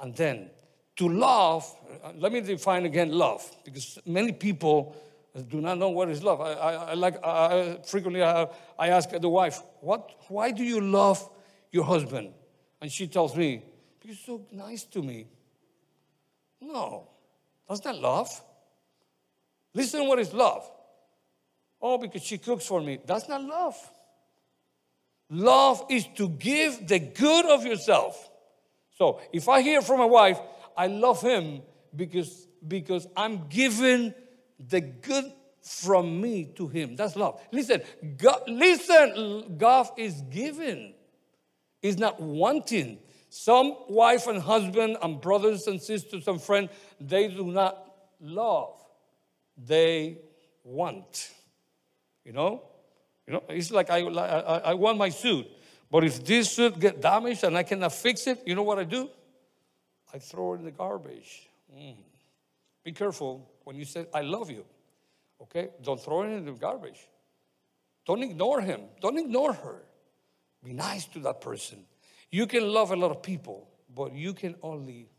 And 0.00 0.14
then 0.14 0.50
to 0.96 1.08
love, 1.08 1.72
uh, 2.02 2.12
let 2.16 2.32
me 2.32 2.40
define 2.40 2.86
again 2.86 3.12
love, 3.12 3.44
because 3.64 3.98
many 4.06 4.32
people 4.32 4.96
do 5.48 5.60
not 5.60 5.76
know 5.78 5.90
what 5.90 6.08
is 6.08 6.22
love. 6.22 6.40
I, 6.40 6.52
I, 6.52 6.72
I 6.72 6.94
like 6.94 7.24
I, 7.24 7.78
frequently 7.86 8.22
I, 8.22 8.48
I 8.78 8.88
ask 8.88 9.10
the 9.10 9.28
wife, 9.28 9.62
"What? 9.80 10.10
Why 10.28 10.50
do 10.50 10.64
you 10.64 10.80
love 10.80 11.28
your 11.70 11.84
husband?" 11.84 12.32
And 12.80 12.90
she 12.90 13.06
tells 13.06 13.36
me, 13.36 13.62
"Because 14.00 14.16
he's 14.16 14.26
so 14.26 14.46
nice 14.50 14.84
to 14.84 15.02
me." 15.02 15.26
No, 16.60 17.08
that's 17.68 17.84
not 17.84 17.98
love. 17.98 18.42
Listen, 19.74 20.08
what 20.08 20.18
is 20.18 20.32
love? 20.32 20.70
Oh, 21.82 21.98
because 21.98 22.22
she 22.22 22.38
cooks 22.38 22.66
for 22.66 22.80
me. 22.80 22.98
That's 23.04 23.28
not 23.28 23.42
love. 23.42 23.76
Love 25.28 25.84
is 25.90 26.06
to 26.16 26.30
give 26.30 26.88
the 26.88 26.98
good 26.98 27.44
of 27.44 27.66
yourself. 27.66 28.30
So 28.96 29.20
if 29.32 29.48
I 29.48 29.60
hear 29.60 29.82
from 29.82 29.98
my 29.98 30.06
wife, 30.06 30.38
I 30.76 30.86
love 30.88 31.22
him 31.22 31.62
because, 31.94 32.46
because 32.66 33.06
I'm 33.16 33.48
giving 33.48 34.14
the 34.58 34.80
good 34.80 35.32
from 35.62 36.20
me 36.20 36.44
to 36.56 36.68
him. 36.68 36.96
That's 36.96 37.16
love. 37.16 37.40
Listen, 37.50 37.82
God, 38.16 38.42
listen, 38.46 39.56
God 39.58 39.88
is 39.96 40.22
giving. 40.30 40.94
Is 41.82 41.98
not 41.98 42.20
wanting. 42.20 42.98
Some 43.28 43.76
wife 43.88 44.26
and 44.28 44.40
husband 44.40 44.96
and 45.02 45.20
brothers 45.20 45.66
and 45.66 45.80
sisters 45.80 46.26
and 46.28 46.40
friends, 46.40 46.70
they 47.00 47.28
do 47.28 47.44
not 47.46 47.92
love. 48.20 48.76
They 49.56 50.18
want. 50.64 51.30
You 52.24 52.32
know? 52.32 52.62
You 53.26 53.34
know, 53.34 53.42
it's 53.48 53.70
like 53.70 53.90
I, 53.90 53.98
I, 53.98 54.58
I 54.58 54.74
want 54.74 54.98
my 54.98 55.08
suit. 55.08 55.46
But 55.90 56.04
if 56.04 56.24
this 56.24 56.50
suit 56.50 56.78
get 56.78 57.00
damaged 57.00 57.44
and 57.44 57.56
I 57.56 57.62
cannot 57.62 57.92
fix 57.92 58.26
it, 58.26 58.42
you 58.46 58.54
know 58.54 58.62
what 58.62 58.78
I 58.78 58.84
do? 58.84 59.10
I 60.16 60.18
throw 60.18 60.54
it 60.54 60.60
in 60.60 60.64
the 60.64 60.70
garbage. 60.70 61.50
Mm. 61.78 61.94
Be 62.82 62.92
careful 62.92 63.46
when 63.64 63.76
you 63.76 63.84
say, 63.84 64.06
I 64.14 64.22
love 64.22 64.50
you. 64.50 64.64
Okay? 65.42 65.68
Don't 65.82 66.00
throw 66.00 66.22
it 66.22 66.28
in 66.28 66.46
the 66.46 66.52
garbage. 66.52 67.06
Don't 68.06 68.22
ignore 68.22 68.62
him. 68.62 68.80
Don't 69.02 69.18
ignore 69.18 69.52
her. 69.52 69.82
Be 70.64 70.72
nice 70.72 71.04
to 71.08 71.18
that 71.18 71.42
person. 71.42 71.84
You 72.30 72.46
can 72.46 72.66
love 72.72 72.92
a 72.92 72.96
lot 72.96 73.10
of 73.10 73.22
people, 73.22 73.68
but 73.94 74.14
you 74.14 74.32
can 74.32 74.54
only 74.62 75.10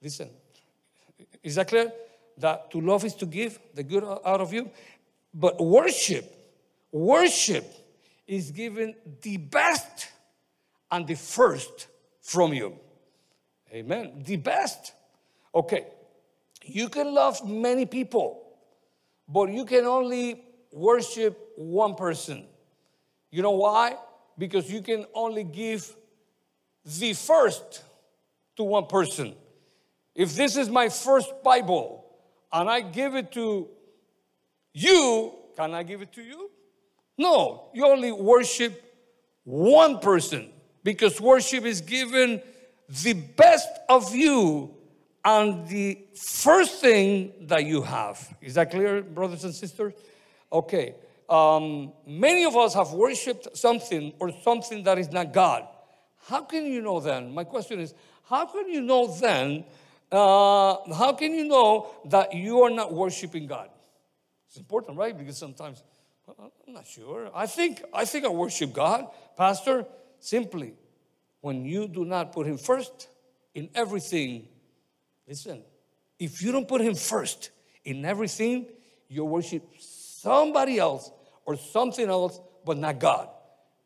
listen. 0.00 0.30
Is 1.42 1.56
that 1.56 1.68
clear? 1.68 1.92
That 2.38 2.70
to 2.70 2.80
love 2.80 3.04
is 3.04 3.14
to 3.16 3.26
give 3.26 3.58
the 3.74 3.82
good 3.82 4.04
out 4.04 4.40
of 4.40 4.54
you. 4.54 4.70
But 5.34 5.60
worship, 5.62 6.24
worship 6.90 7.66
is 8.26 8.52
giving 8.52 8.94
the 9.20 9.36
best 9.36 10.08
and 10.90 11.06
the 11.06 11.16
first 11.16 11.88
from 12.22 12.54
you. 12.54 12.78
Amen. 13.72 14.22
The 14.24 14.36
best. 14.36 14.92
Okay. 15.54 15.86
You 16.64 16.88
can 16.88 17.14
love 17.14 17.48
many 17.48 17.86
people, 17.86 18.42
but 19.28 19.50
you 19.50 19.64
can 19.64 19.84
only 19.84 20.42
worship 20.72 21.52
one 21.56 21.94
person. 21.94 22.44
You 23.30 23.42
know 23.42 23.52
why? 23.52 23.96
Because 24.36 24.70
you 24.70 24.82
can 24.82 25.06
only 25.14 25.44
give 25.44 25.94
the 26.84 27.12
first 27.12 27.82
to 28.56 28.64
one 28.64 28.86
person. 28.86 29.34
If 30.14 30.34
this 30.34 30.56
is 30.56 30.68
my 30.68 30.88
first 30.88 31.42
Bible 31.42 32.04
and 32.52 32.68
I 32.68 32.80
give 32.80 33.14
it 33.14 33.32
to 33.32 33.68
you, 34.72 35.32
can 35.56 35.74
I 35.74 35.82
give 35.82 36.02
it 36.02 36.12
to 36.14 36.22
you? 36.22 36.50
No, 37.16 37.70
you 37.74 37.86
only 37.86 38.12
worship 38.12 38.82
one 39.44 39.98
person 39.98 40.50
because 40.84 41.20
worship 41.20 41.64
is 41.64 41.80
given 41.80 42.40
the 42.88 43.12
best 43.12 43.68
of 43.88 44.14
you 44.14 44.74
and 45.24 45.68
the 45.68 45.98
first 46.14 46.80
thing 46.80 47.32
that 47.42 47.64
you 47.64 47.82
have. 47.82 48.36
Is 48.40 48.54
that 48.54 48.70
clear, 48.70 49.02
brothers 49.02 49.44
and 49.44 49.54
sisters? 49.54 49.94
Okay. 50.50 50.94
Um, 51.28 51.92
many 52.06 52.44
of 52.44 52.56
us 52.56 52.72
have 52.74 52.92
worshiped 52.92 53.56
something 53.56 54.14
or 54.18 54.32
something 54.42 54.82
that 54.84 54.98
is 54.98 55.10
not 55.10 55.32
God. 55.32 55.68
How 56.26 56.42
can 56.42 56.64
you 56.64 56.80
know 56.80 57.00
then? 57.00 57.34
My 57.34 57.44
question 57.44 57.80
is, 57.80 57.92
how 58.24 58.46
can 58.46 58.68
you 58.68 58.80
know 58.80 59.06
then? 59.06 59.64
Uh, 60.10 60.76
how 60.94 61.12
can 61.12 61.34
you 61.34 61.44
know 61.44 61.88
that 62.06 62.32
you 62.34 62.62
are 62.62 62.70
not 62.70 62.94
worshiping 62.94 63.46
God? 63.46 63.68
It's 64.46 64.56
important, 64.56 64.96
right? 64.96 65.16
Because 65.16 65.36
sometimes 65.36 65.82
I'm 66.38 66.72
not 66.72 66.86
sure. 66.86 67.30
I 67.34 67.46
think 67.46 67.82
I 67.92 68.04
think 68.04 68.24
I 68.24 68.28
worship 68.28 68.72
God, 68.72 69.08
Pastor. 69.36 69.84
Simply, 70.20 70.74
when 71.48 71.64
you 71.64 71.88
do 71.88 72.04
not 72.04 72.30
put 72.30 72.46
Him 72.46 72.58
first 72.58 73.08
in 73.54 73.70
everything, 73.74 74.48
listen. 75.26 75.62
If 76.18 76.42
you 76.42 76.52
don't 76.52 76.68
put 76.68 76.82
Him 76.82 76.94
first 76.94 77.52
in 77.86 78.04
everything, 78.04 78.66
you 79.08 79.24
worship 79.24 79.62
somebody 79.78 80.78
else 80.78 81.10
or 81.46 81.56
something 81.56 82.06
else, 82.06 82.38
but 82.66 82.76
not 82.76 82.98
God. 82.98 83.30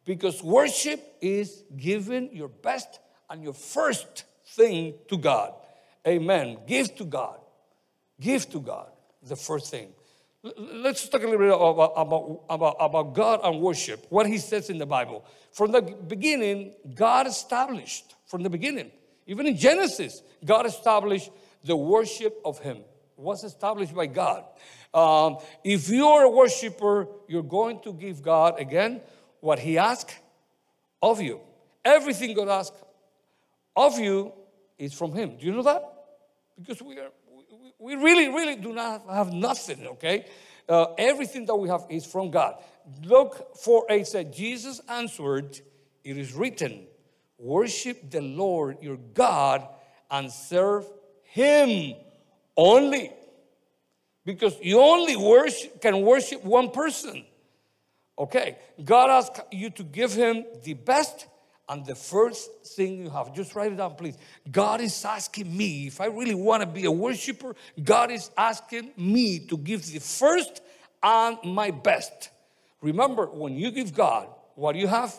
Because 0.04 0.42
worship 0.42 1.00
is 1.21 1.62
giving 1.76 2.35
your 2.35 2.49
best 2.49 2.99
and 3.31 3.45
your 3.45 3.54
first 3.54 4.25
thing 4.57 4.95
to 5.07 5.16
God. 5.16 5.54
Amen. 6.04 6.59
Give 6.66 6.92
to 6.97 7.04
God. 7.04 7.38
Give 8.19 8.45
to 8.50 8.59
God 8.59 8.90
the 9.23 9.37
first 9.37 9.71
thing. 9.71 9.90
Let's 10.42 11.08
talk 11.08 11.22
a 11.22 11.26
little 11.26 11.38
bit 11.38 11.54
about, 11.54 11.92
about, 11.96 12.44
about, 12.50 12.76
about 12.80 13.14
God 13.14 13.40
and 13.44 13.61
worship, 13.61 14.06
what 14.08 14.26
he 14.26 14.38
says 14.38 14.70
in 14.70 14.78
the 14.78 14.87
Bible. 14.87 15.25
From 15.52 15.70
the 15.70 15.82
beginning, 15.82 16.75
God 16.94 17.26
established, 17.26 18.16
from 18.26 18.42
the 18.42 18.50
beginning, 18.50 18.90
even 19.26 19.46
in 19.46 19.56
Genesis, 19.56 20.22
God 20.44 20.66
established 20.66 21.30
the 21.64 21.76
worship 21.76 22.40
of 22.44 22.58
him. 22.58 22.78
was 23.16 23.44
established 23.44 23.94
by 23.94 24.06
God. 24.06 24.44
Um, 24.92 25.38
if 25.64 25.88
you're 25.88 26.25
a 26.25 26.30
worshiper, 26.30 27.06
you're 27.28 27.42
going 27.42 27.80
to 27.80 27.92
give 27.92 28.20
God, 28.22 28.61
again, 28.61 29.00
what 29.40 29.58
He 29.58 29.78
asks 29.78 30.14
of 31.00 31.20
you. 31.20 31.40
Everything 31.84 32.34
God 32.34 32.49
asks 32.49 32.76
of 33.76 33.99
you 33.99 34.32
is 34.78 34.92
from 34.92 35.12
Him. 35.12 35.37
Do 35.38 35.46
you 35.46 35.52
know 35.52 35.62
that? 35.62 35.82
Because 36.58 36.82
we 36.82 36.99
are, 36.99 37.11
we 37.83 37.97
really, 37.97 38.29
really 38.29 38.57
do 38.57 38.73
not 38.73 39.03
have 39.11 39.33
nothing, 39.33 39.87
okay? 39.89 40.27
Uh, 40.69 40.95
everything 40.97 41.45
that 41.47 41.57
we 41.57 41.69
have 41.69 41.85
is 41.91 42.07
from 42.07 42.31
God. 42.31 42.55
Luke 43.03 43.57
4 43.57 43.87
8 43.91 44.07
said, 44.07 44.33
Jesus 44.33 44.81
answered, 44.89 45.61
It 46.05 46.17
is 46.17 46.33
written, 46.33 46.87
worship 47.39 48.09
the 48.09 48.21
Lord 48.21 48.79
your 48.81 48.97
God 48.97 49.67
and 50.11 50.31
serve 50.31 50.87
Him 51.25 51.97
only. 52.57 53.11
because 54.25 54.57
you 54.62 54.81
only 54.81 55.17
worship, 55.17 55.81
can 55.81 56.03
worship 56.03 56.45
one 56.45 56.71
person. 56.71 57.25
Okay, 58.17 58.59
God 58.85 59.11
asks 59.11 59.41
you 59.51 59.71
to 59.71 59.83
give 59.83 60.12
Him 60.12 60.45
the 60.62 60.75
best 60.75 61.27
and 61.73 61.87
the 61.87 61.95
first 61.95 62.50
thing 62.67 62.99
you 62.99 63.09
have. 63.09 63.35
Just 63.35 63.55
write 63.55 63.73
it 63.73 63.76
down, 63.76 63.95
please. 63.95 64.19
God 64.50 64.83
is 64.83 65.05
asking 65.07 65.57
me, 65.57 65.87
if 65.87 66.02
I 66.02 66.07
really 66.07 66.35
want 66.35 66.61
to 66.62 66.67
be 66.67 66.85
a 66.85 66.91
worshiper, 66.91 67.57
God 67.83 68.11
is 68.11 68.31
asking 68.37 68.91
me 68.99 69.38
to 69.47 69.57
give 69.57 69.87
the 69.87 69.99
first 69.99 70.61
and 71.02 71.38
my 71.45 71.71
best. 71.71 72.29
Remember, 72.83 73.25
when 73.26 73.57
you 73.57 73.71
give 73.71 73.95
God 73.95 74.29
what 74.55 74.76
you 74.76 74.87
have, 74.87 75.19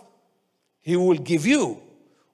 He 0.81 0.95
will 0.95 1.17
give 1.17 1.47
you 1.47 1.81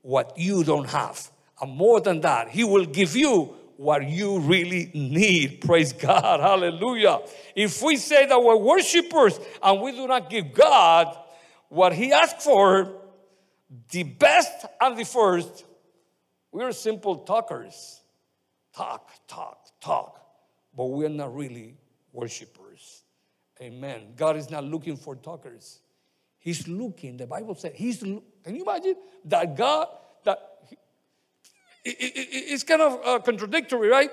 what 0.01 0.37
you 0.37 0.65
don't 0.65 0.89
have. 0.89 1.31
And 1.61 1.71
more 1.71 2.01
than 2.01 2.19
that, 2.21 2.49
He 2.49 2.65
will 2.65 2.85
give 2.85 3.15
you 3.15 3.55
what 3.77 4.05
you 4.05 4.39
really 4.39 4.91
need. 4.93 5.61
Praise 5.65 5.93
God. 5.93 6.41
Hallelujah. 6.41 7.19
If 7.55 7.81
we 7.81 7.95
say 7.95 8.25
that 8.25 8.43
we're 8.43 8.57
worshipers 8.57 9.39
and 9.63 9.81
we 9.81 9.93
do 9.93 10.07
not 10.07 10.29
give 10.29 10.53
God 10.53 11.17
what 11.69 11.93
He 11.93 12.11
asked 12.11 12.41
for, 12.41 12.98
the 13.91 14.03
best 14.03 14.65
and 14.81 14.97
the 14.97 15.05
first, 15.05 15.65
we're 16.51 16.71
simple 16.71 17.17
talkers. 17.17 18.01
Talk, 18.75 19.09
talk, 19.27 19.67
talk. 19.79 20.19
But 20.75 20.85
we're 20.85 21.09
not 21.09 21.35
really 21.35 21.75
worshipers. 22.11 23.03
Amen. 23.61 24.13
God 24.15 24.37
is 24.37 24.49
not 24.49 24.63
looking 24.63 24.95
for 24.95 25.15
talkers. 25.15 25.79
He's 26.39 26.67
looking, 26.67 27.17
the 27.17 27.27
Bible 27.27 27.55
said, 27.55 27.73
He's, 27.75 27.99
can 27.99 28.55
you 28.55 28.63
imagine 28.63 28.95
that 29.25 29.57
God, 29.57 29.87
that 30.23 30.39
it's 31.83 32.63
kind 32.63 32.81
of 32.81 32.99
uh, 33.05 33.19
contradictory, 33.19 33.89
right? 33.89 34.11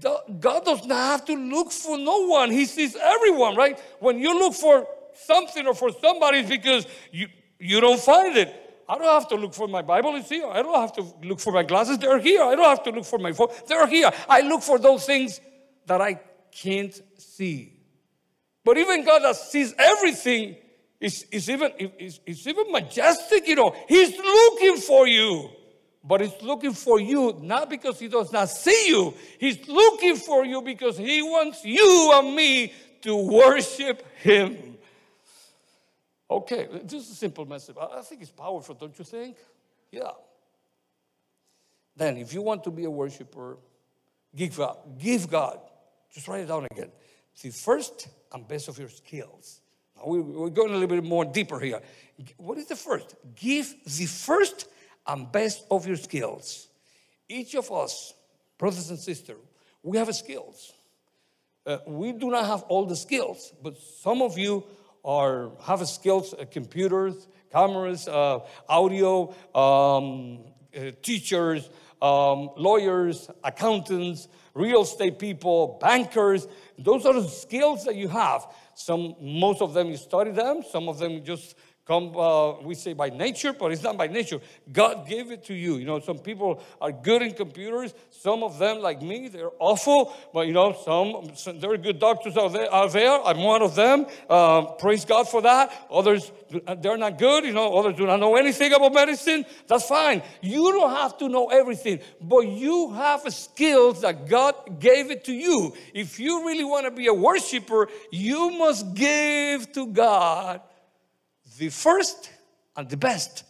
God 0.00 0.64
does 0.64 0.86
not 0.86 0.96
have 0.96 1.24
to 1.26 1.34
look 1.34 1.72
for 1.72 1.96
no 1.96 2.26
one. 2.26 2.50
He 2.50 2.66
sees 2.66 2.96
everyone, 2.96 3.56
right? 3.56 3.78
When 4.00 4.18
you 4.18 4.38
look 4.38 4.54
for 4.54 4.86
something 5.14 5.66
or 5.66 5.74
for 5.74 5.90
somebody, 5.92 6.40
it's 6.40 6.48
because 6.48 6.86
you, 7.10 7.28
you 7.58 7.80
don't 7.80 8.00
find 8.00 8.36
it. 8.36 8.67
I 8.88 8.96
don't 8.96 9.06
have 9.06 9.28
to 9.28 9.34
look 9.36 9.52
for 9.52 9.68
my 9.68 9.82
Bible, 9.82 10.16
it's 10.16 10.28
here. 10.28 10.46
I 10.46 10.62
don't 10.62 10.80
have 10.80 10.92
to 10.94 11.04
look 11.22 11.40
for 11.40 11.52
my 11.52 11.62
glasses, 11.62 11.98
they're 11.98 12.18
here. 12.18 12.42
I 12.42 12.54
don't 12.54 12.64
have 12.64 12.82
to 12.84 12.90
look 12.90 13.04
for 13.04 13.18
my 13.18 13.32
phone, 13.32 13.48
they're 13.66 13.86
here. 13.86 14.10
I 14.28 14.40
look 14.40 14.62
for 14.62 14.78
those 14.78 15.04
things 15.04 15.40
that 15.86 16.00
I 16.00 16.20
can't 16.50 17.00
see. 17.18 17.74
But 18.64 18.78
even 18.78 19.04
God 19.04 19.22
that 19.22 19.36
sees 19.36 19.74
everything 19.78 20.56
is, 21.00 21.24
is, 21.30 21.48
even, 21.48 21.70
is, 21.98 22.20
is 22.26 22.46
even 22.46 22.72
majestic, 22.72 23.46
you 23.46 23.54
know. 23.54 23.74
He's 23.88 24.16
looking 24.16 24.76
for 24.76 25.06
you. 25.06 25.50
But 26.02 26.22
he's 26.22 26.42
looking 26.42 26.72
for 26.72 27.00
you 27.00 27.38
not 27.42 27.68
because 27.68 27.98
he 27.98 28.08
does 28.08 28.32
not 28.32 28.48
see 28.48 28.88
you. 28.88 29.14
He's 29.38 29.68
looking 29.68 30.16
for 30.16 30.44
you 30.44 30.62
because 30.62 30.96
he 30.96 31.22
wants 31.22 31.64
you 31.64 32.10
and 32.14 32.34
me 32.34 32.72
to 33.02 33.14
worship 33.14 34.04
him. 34.16 34.77
Okay, 36.30 36.68
this 36.84 37.04
is 37.04 37.12
a 37.12 37.14
simple 37.14 37.46
message. 37.46 37.76
I 37.80 38.02
think 38.02 38.22
it's 38.22 38.30
powerful, 38.30 38.74
don't 38.74 38.98
you 38.98 39.04
think? 39.04 39.36
Yeah. 39.90 40.10
Then, 41.96 42.18
if 42.18 42.32
you 42.32 42.42
want 42.42 42.64
to 42.64 42.70
be 42.70 42.84
a 42.84 42.90
worshiper, 42.90 43.56
give 44.36 44.56
God. 44.56 44.76
Give 44.98 45.28
God. 45.28 45.58
Just 46.12 46.28
write 46.28 46.42
it 46.42 46.48
down 46.48 46.66
again. 46.70 46.90
The 47.42 47.50
first 47.50 48.08
and 48.32 48.46
best 48.46 48.68
of 48.68 48.78
your 48.78 48.88
skills. 48.88 49.60
Now 49.96 50.02
we're 50.06 50.50
going 50.50 50.70
a 50.70 50.76
little 50.76 50.88
bit 50.88 51.04
more 51.04 51.24
deeper 51.24 51.58
here. 51.58 51.80
What 52.36 52.58
is 52.58 52.66
the 52.66 52.76
first? 52.76 53.14
Give 53.34 53.72
the 53.84 54.06
first 54.06 54.68
and 55.06 55.30
best 55.30 55.64
of 55.70 55.86
your 55.86 55.96
skills. 55.96 56.68
Each 57.28 57.54
of 57.54 57.70
us, 57.72 58.14
brothers 58.58 58.90
and 58.90 58.98
sisters, 58.98 59.38
we 59.82 59.96
have 59.98 60.14
skills. 60.14 60.72
Uh, 61.66 61.78
we 61.86 62.12
do 62.12 62.30
not 62.30 62.46
have 62.46 62.62
all 62.64 62.86
the 62.86 62.96
skills, 62.96 63.52
but 63.62 63.76
some 63.78 64.22
of 64.22 64.38
you 64.38 64.64
or 65.02 65.52
have 65.62 65.86
skills, 65.88 66.34
uh, 66.34 66.44
computers, 66.50 67.28
cameras, 67.52 68.08
uh, 68.08 68.40
audio, 68.68 69.34
um, 69.54 70.44
uh, 70.76 70.90
teachers, 71.02 71.68
um, 72.00 72.50
lawyers, 72.56 73.28
accountants, 73.42 74.28
real 74.54 74.82
estate 74.82 75.18
people, 75.18 75.78
bankers. 75.80 76.46
Those 76.78 77.06
are 77.06 77.14
the 77.14 77.28
skills 77.28 77.84
that 77.84 77.96
you 77.96 78.08
have. 78.08 78.46
Some, 78.74 79.16
most 79.20 79.60
of 79.60 79.74
them 79.74 79.88
you 79.88 79.96
study 79.96 80.30
them. 80.30 80.62
Some 80.70 80.88
of 80.88 80.98
them 80.98 81.24
just 81.24 81.56
come, 81.88 82.14
uh, 82.14 82.60
we 82.60 82.74
say 82.74 82.92
by 82.92 83.08
nature, 83.08 83.54
but 83.54 83.72
it's 83.72 83.82
not 83.82 83.96
by 83.96 84.06
nature. 84.06 84.38
God 84.70 85.08
gave 85.08 85.30
it 85.30 85.44
to 85.44 85.54
you. 85.54 85.76
You 85.76 85.86
know, 85.86 85.98
some 86.00 86.18
people 86.18 86.62
are 86.82 86.92
good 86.92 87.22
in 87.22 87.32
computers. 87.32 87.94
Some 88.10 88.42
of 88.42 88.58
them, 88.58 88.80
like 88.80 89.00
me, 89.00 89.28
they're 89.28 89.50
awful. 89.58 90.14
But 90.34 90.46
you 90.46 90.52
know, 90.52 90.76
some, 90.84 91.34
some 91.34 91.58
there 91.58 91.72
are 91.72 91.78
good 91.78 91.98
doctors 91.98 92.36
out 92.36 92.52
there. 92.52 92.72
Out 92.72 92.92
there. 92.92 93.18
I'm 93.24 93.42
one 93.42 93.62
of 93.62 93.74
them. 93.74 94.06
Uh, 94.28 94.66
praise 94.72 95.06
God 95.06 95.30
for 95.30 95.40
that. 95.42 95.72
Others, 95.90 96.30
they're 96.78 96.98
not 96.98 97.16
good. 97.16 97.44
You 97.44 97.54
know, 97.54 97.74
others 97.78 97.96
do 97.96 98.06
not 98.06 98.20
know 98.20 98.36
anything 98.36 98.74
about 98.74 98.92
medicine. 98.92 99.46
That's 99.66 99.88
fine. 99.88 100.22
You 100.42 100.70
don't 100.72 100.90
have 100.90 101.16
to 101.18 101.28
know 101.30 101.46
everything, 101.46 102.00
but 102.20 102.46
you 102.46 102.92
have 102.92 103.22
skills 103.32 104.02
that 104.02 104.28
God 104.28 104.78
gave 104.78 105.10
it 105.10 105.24
to 105.24 105.32
you. 105.32 105.74
If 105.94 106.20
you 106.20 106.46
really 106.46 106.64
want 106.64 106.84
to 106.84 106.90
be 106.90 107.06
a 107.06 107.14
worshiper, 107.14 107.88
you 108.12 108.50
must 108.50 108.92
give 108.94 109.72
to 109.72 109.86
God 109.86 110.60
the 111.58 111.68
first 111.68 112.30
and 112.76 112.88
the 112.88 112.96
best 112.96 113.44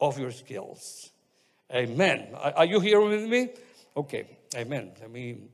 of 0.00 0.18
your 0.18 0.30
skills. 0.30 1.10
Amen. 1.72 2.28
Are 2.34 2.64
you 2.64 2.80
here 2.80 3.00
with 3.00 3.28
me? 3.28 3.50
Okay. 3.96 4.26
Amen. 4.56 4.92
I 5.04 5.06
mean, 5.06 5.48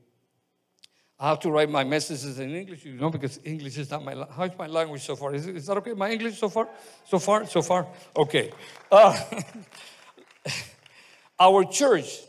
I 1.19 1.29
have 1.29 1.39
to 1.41 1.51
write 1.51 1.69
my 1.69 1.83
messages 1.83 2.39
in 2.39 2.55
English, 2.55 2.85
you 2.85 2.93
know, 2.93 3.09
because 3.09 3.39
English 3.43 3.77
is 3.77 3.91
not 3.91 4.03
my. 4.03 4.15
How's 4.35 4.57
my 4.57 4.67
language 4.67 5.03
so 5.03 5.15
far? 5.15 5.33
Is, 5.33 5.47
is 5.47 5.65
that 5.67 5.77
okay? 5.77 5.93
My 5.93 6.11
English 6.11 6.39
so 6.39 6.49
far? 6.49 6.69
So 7.05 7.19
far? 7.19 7.45
So 7.45 7.61
far? 7.61 7.87
Okay. 8.15 8.51
Uh, 8.91 9.19
our 11.39 11.63
church 11.65 12.19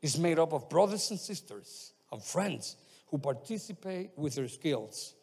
is 0.00 0.18
made 0.18 0.38
up 0.38 0.52
of 0.52 0.68
brothers 0.68 1.10
and 1.10 1.18
sisters 1.18 1.92
and 2.12 2.22
friends 2.22 2.76
who 3.08 3.18
participate 3.18 4.10
with 4.16 4.34
their 4.36 4.48
skills 4.48 5.14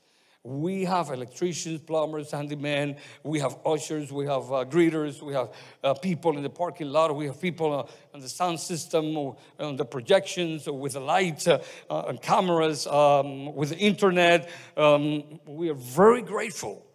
we 0.45 0.85
have 0.85 1.09
electricians, 1.09 1.81
plumbers, 1.81 2.31
handymen, 2.31 2.97
we 3.23 3.39
have 3.39 3.57
ushers, 3.65 4.11
we 4.11 4.25
have 4.27 4.51
uh, 4.51 4.63
greeters, 4.63 5.21
we 5.21 5.33
have 5.33 5.51
uh, 5.83 5.95
people 5.95 6.37
in 6.37 6.43
the 6.43 6.49
parking 6.49 6.89
lot, 6.89 7.15
we 7.15 7.25
have 7.25 7.41
people 7.41 7.73
uh, 7.73 8.13
on 8.13 8.19
the 8.19 8.29
sound 8.29 8.59
system, 8.59 9.17
or 9.17 9.35
on 9.59 9.75
the 9.75 9.85
projections, 9.85 10.67
or 10.67 10.77
with 10.77 10.93
the 10.93 10.99
lights, 10.99 11.47
uh, 11.47 11.63
uh, 11.89 12.03
and 12.07 12.21
cameras, 12.21 12.85
um, 12.85 13.55
with 13.55 13.69
the 13.69 13.77
internet. 13.77 14.49
Um, 14.77 15.39
we 15.47 15.69
are 15.69 15.73
very 15.73 16.21
grateful 16.21 16.85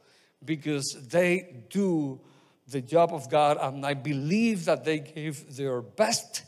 because 0.44 1.08
they 1.08 1.64
do 1.70 2.20
the 2.68 2.80
job 2.80 3.12
of 3.12 3.28
God, 3.28 3.58
and 3.60 3.84
I 3.84 3.94
believe 3.94 4.66
that 4.66 4.84
they 4.84 5.00
give 5.00 5.56
their 5.56 5.82
best 5.82 6.44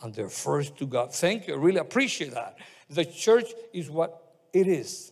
and 0.00 0.14
their 0.14 0.28
first 0.28 0.78
to 0.78 0.86
God. 0.86 1.12
Thank 1.12 1.48
you. 1.48 1.54
I 1.54 1.56
really 1.56 1.78
appreciate 1.78 2.32
that. 2.34 2.58
The 2.88 3.04
church 3.04 3.50
is 3.72 3.90
what 3.90 4.36
it 4.52 4.68
is. 4.68 5.10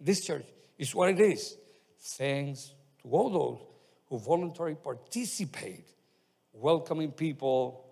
This 0.00 0.24
church 0.24 0.46
is 0.84 0.94
what 0.94 1.08
it 1.08 1.20
is. 1.20 1.56
Thanks 2.00 2.72
to 3.02 3.08
all 3.08 3.30
those 3.30 3.60
who 4.08 4.18
voluntarily 4.18 4.76
participate, 4.76 5.86
welcoming 6.52 7.10
people, 7.10 7.86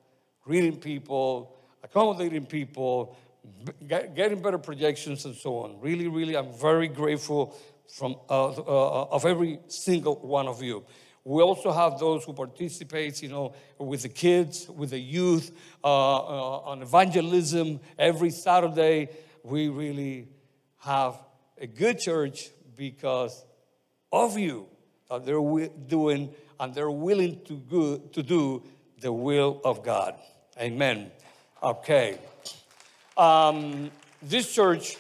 greeting 0.45 0.79
people, 0.79 1.57
accommodating 1.83 2.47
people, 2.47 3.17
getting 3.89 4.41
better 4.43 4.59
projections, 4.59 5.25
and 5.25 5.35
so 5.35 5.59
on. 5.63 5.81
Really, 5.81 6.07
really, 6.07 6.37
I'm 6.37 6.53
very 6.53 6.89
grateful 6.89 7.57
from 7.89 8.17
uh, 8.29 8.49
uh, 8.49 9.17
of 9.17 9.25
every 9.25 9.59
single 9.69 10.17
one 10.17 10.47
of 10.47 10.63
you. 10.63 10.85
We 11.25 11.41
also 11.43 11.73
have 11.73 11.99
those 11.99 12.25
who 12.25 12.33
participate, 12.33 13.23
you 13.23 13.29
know, 13.29 13.55
with 13.79 14.03
the 14.03 14.09
kids, 14.09 14.69
with 14.69 14.91
the 14.91 14.99
youth, 14.99 15.51
uh, 15.83 15.87
uh 15.87 16.71
on 16.71 16.83
evangelism 16.83 17.81
every 17.99 18.31
Saturday. 18.31 19.09
We 19.45 19.69
really 19.69 20.29
have 20.79 21.15
a 21.59 21.67
good 21.67 21.99
church 21.99 22.51
because 22.77 23.45
of 24.13 24.39
you 24.39 24.67
that 25.11 25.25
they're 25.25 25.69
doing 25.87 26.33
and 26.61 26.75
they're 26.75 26.91
willing 26.91 27.41
to, 27.45 27.57
go, 27.57 27.99
to 27.99 28.23
do 28.23 28.63
the 29.01 29.13
will 29.13 29.61
of 29.65 29.83
God. 29.83 30.15
Amen. 30.61 31.11
Okay. 31.63 32.19
Um, 33.17 33.91
this 34.23 34.53
church, 34.53 34.97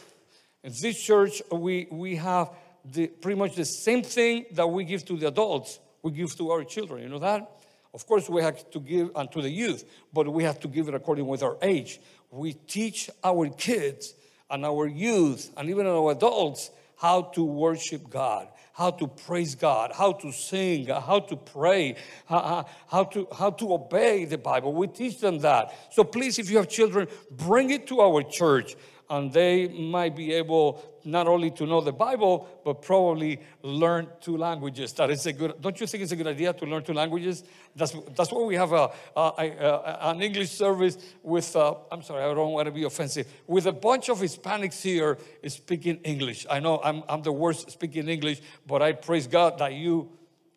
in 0.62 0.72
this 0.82 1.00
church, 1.00 1.42
we, 1.50 1.87
we 1.90 2.16
have 2.16 2.50
the, 2.85 3.06
pretty 3.06 3.38
much 3.38 3.54
the 3.54 3.64
same 3.64 4.02
thing 4.02 4.46
that 4.52 4.66
we 4.66 4.85
give 4.85 5.04
to 5.06 5.16
the 5.16 5.28
adults, 5.28 5.78
we 6.02 6.11
give 6.11 6.37
to 6.37 6.50
our 6.50 6.64
children. 6.64 7.02
You 7.02 7.08
know 7.08 7.20
that? 7.20 7.50
Of 7.94 8.06
course, 8.06 8.28
we 8.28 8.42
have 8.42 8.70
to 8.70 8.80
give 8.80 9.11
unto 9.14 9.42
the 9.42 9.50
youth, 9.50 9.85
but 10.12 10.26
we 10.32 10.44
have 10.44 10.58
to 10.61 10.68
give 10.68 10.88
it 10.88 10.94
according 10.94 11.26
with 11.26 11.42
our 11.42 11.58
age. 11.62 12.00
We 12.30 12.54
teach 12.54 13.11
our 13.22 13.48
kids 13.50 14.14
and 14.50 14.64
our 14.64 14.87
youth 14.87 15.50
and 15.56 15.68
even 15.68 15.87
our 15.87 16.12
adults 16.12 16.70
how 17.02 17.20
to 17.20 17.42
worship 17.42 18.08
God, 18.08 18.46
how 18.72 18.92
to 18.92 19.08
praise 19.08 19.56
God, 19.56 19.90
how 19.92 20.12
to 20.12 20.30
sing, 20.30 20.86
how 20.86 21.18
to 21.18 21.36
pray, 21.36 21.96
how, 22.26 22.64
to, 23.10 23.26
how 23.36 23.50
to 23.50 23.74
obey 23.74 24.24
the 24.24 24.38
Bible. 24.38 24.72
We 24.72 24.86
teach 24.86 25.18
them 25.18 25.40
that. 25.40 25.74
So 25.90 26.04
please, 26.04 26.38
if 26.38 26.48
you 26.48 26.58
have 26.58 26.68
children, 26.68 27.08
bring 27.32 27.70
it 27.70 27.88
to 27.88 28.00
our 28.02 28.22
church. 28.22 28.76
And 29.12 29.31
they 29.31 29.68
might 29.68 30.16
be 30.16 30.33
able 30.33 30.83
not 31.05 31.29
only 31.29 31.51
to 31.51 31.66
know 31.66 31.83
the 31.83 31.92
Bible, 31.92 32.48
but 32.64 32.81
probably 32.81 33.38
learn 33.62 34.09
two 34.22 34.38
languages. 34.38 34.94
That 34.94 35.11
is 35.11 35.27
a 35.27 35.35
good, 35.35 35.61
don't 35.61 35.79
you 35.79 35.87
think 35.87 36.03
it's 36.03 36.12
a 36.12 36.16
good 36.16 36.29
idea 36.29 36.55
to 36.55 36.64
learn 36.64 36.83
two 36.83 36.94
languages? 36.94 37.44
That's, 37.77 37.94
that's 38.16 38.33
why 38.33 38.42
we 38.42 38.55
have 38.55 38.72
a, 38.72 38.90
a, 39.14 39.31
a 39.38 39.98
an 40.12 40.22
English 40.22 40.51
service 40.51 40.96
with, 41.22 41.55
uh, 41.55 41.75
I'm 41.90 42.03
sorry, 42.03 42.25
I 42.25 42.33
don't 42.33 42.53
want 42.53 42.66
to 42.66 42.72
be 42.72 42.85
offensive, 42.85 43.27
with 43.46 43.66
a 43.66 43.72
bunch 43.72 44.09
of 44.09 44.18
Hispanics 44.18 44.81
here 44.81 45.18
speaking 45.46 45.96
English. 46.05 46.46
I 46.48 46.61
know 46.61 46.81
I'm, 46.83 47.03
I'm 47.07 47.20
the 47.20 47.33
worst 47.33 47.70
speaking 47.70 48.09
English, 48.09 48.40
but 48.66 48.81
I 48.81 48.92
praise 48.92 49.27
God 49.27 49.59
that 49.59 49.75
you, 49.75 50.11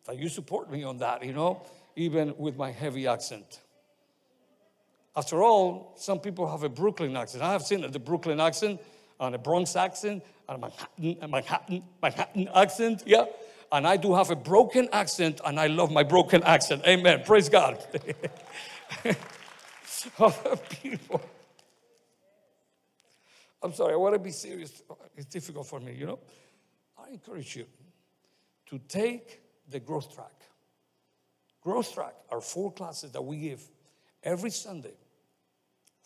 that 0.06 0.18
you 0.18 0.30
support 0.30 0.70
me 0.70 0.82
on 0.82 0.96
that, 0.98 1.22
you 1.22 1.34
know, 1.34 1.66
even 1.94 2.34
with 2.38 2.56
my 2.56 2.70
heavy 2.70 3.06
accent. 3.06 3.60
After 5.16 5.42
all, 5.42 5.94
some 5.96 6.20
people 6.20 6.46
have 6.50 6.62
a 6.62 6.68
Brooklyn 6.68 7.16
accent. 7.16 7.42
I 7.42 7.52
have 7.52 7.62
seen 7.62 7.90
the 7.90 7.98
Brooklyn 7.98 8.38
accent 8.38 8.82
and 9.18 9.34
a 9.34 9.38
Bronx 9.38 9.74
accent 9.74 10.22
and 10.46 10.58
a 10.58 10.60
Manhattan, 10.60 11.16
a 11.22 11.28
Manhattan, 11.28 11.82
Manhattan 12.02 12.48
accent. 12.54 13.02
Yeah. 13.06 13.24
And 13.72 13.86
I 13.86 13.96
do 13.96 14.14
have 14.14 14.30
a 14.30 14.36
broken 14.36 14.90
accent 14.92 15.40
and 15.44 15.58
I 15.58 15.68
love 15.68 15.90
my 15.90 16.02
broken 16.02 16.42
accent. 16.42 16.82
Amen. 16.86 17.22
Praise 17.24 17.48
God. 17.48 17.82
People. 20.82 21.22
I'm 23.62 23.72
sorry, 23.72 23.94
I 23.94 23.96
want 23.96 24.14
to 24.14 24.18
be 24.18 24.30
serious. 24.30 24.82
It's 25.16 25.26
difficult 25.26 25.66
for 25.66 25.80
me, 25.80 25.94
you 25.94 26.06
know. 26.06 26.18
I 26.98 27.08
encourage 27.08 27.56
you 27.56 27.64
to 28.66 28.78
take 28.86 29.40
the 29.70 29.80
growth 29.80 30.14
track. 30.14 30.34
Growth 31.62 31.94
track 31.94 32.14
are 32.30 32.42
four 32.42 32.70
classes 32.70 33.12
that 33.12 33.22
we 33.22 33.38
give 33.38 33.62
every 34.22 34.50
Sunday 34.50 34.92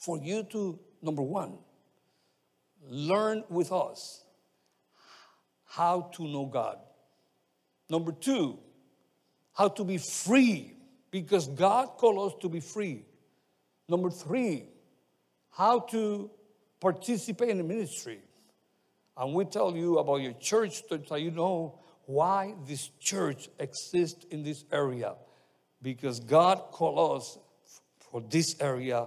for 0.01 0.19
you 0.19 0.43
to, 0.45 0.79
number 1.03 1.23
one, 1.23 1.59
learn 2.89 3.45
with 3.51 3.71
us 3.71 4.25
how 5.67 6.11
to 6.15 6.27
know 6.27 6.47
God. 6.47 6.79
Number 7.89 8.13
two, 8.13 8.59
how 9.53 9.69
to 9.69 9.85
be 9.85 9.99
free 9.99 10.73
because 11.11 11.47
God 11.47 11.99
called 11.99 12.33
us 12.33 12.39
to 12.41 12.49
be 12.49 12.61
free. 12.61 13.05
Number 13.89 14.11
three, 14.11 14.65
how 15.51 15.81
to 15.81 16.31
participate 16.81 17.51
in 17.51 17.59
the 17.59 17.65
ministry. 17.65 18.21
And 19.17 19.35
we 19.35 19.45
tell 19.45 19.77
you 19.77 19.99
about 19.99 20.23
your 20.23 20.33
church 20.33 20.83
so 21.07 21.17
you 21.17 21.31
know 21.31 21.79
why 22.07 22.55
this 22.67 22.89
church 23.01 23.51
exists 23.59 24.25
in 24.31 24.43
this 24.43 24.65
area. 24.73 25.15
Because 25.83 26.21
God 26.21 26.71
called 26.73 27.19
us 27.19 27.39
for 28.11 28.23
this 28.23 28.57
area 28.61 29.07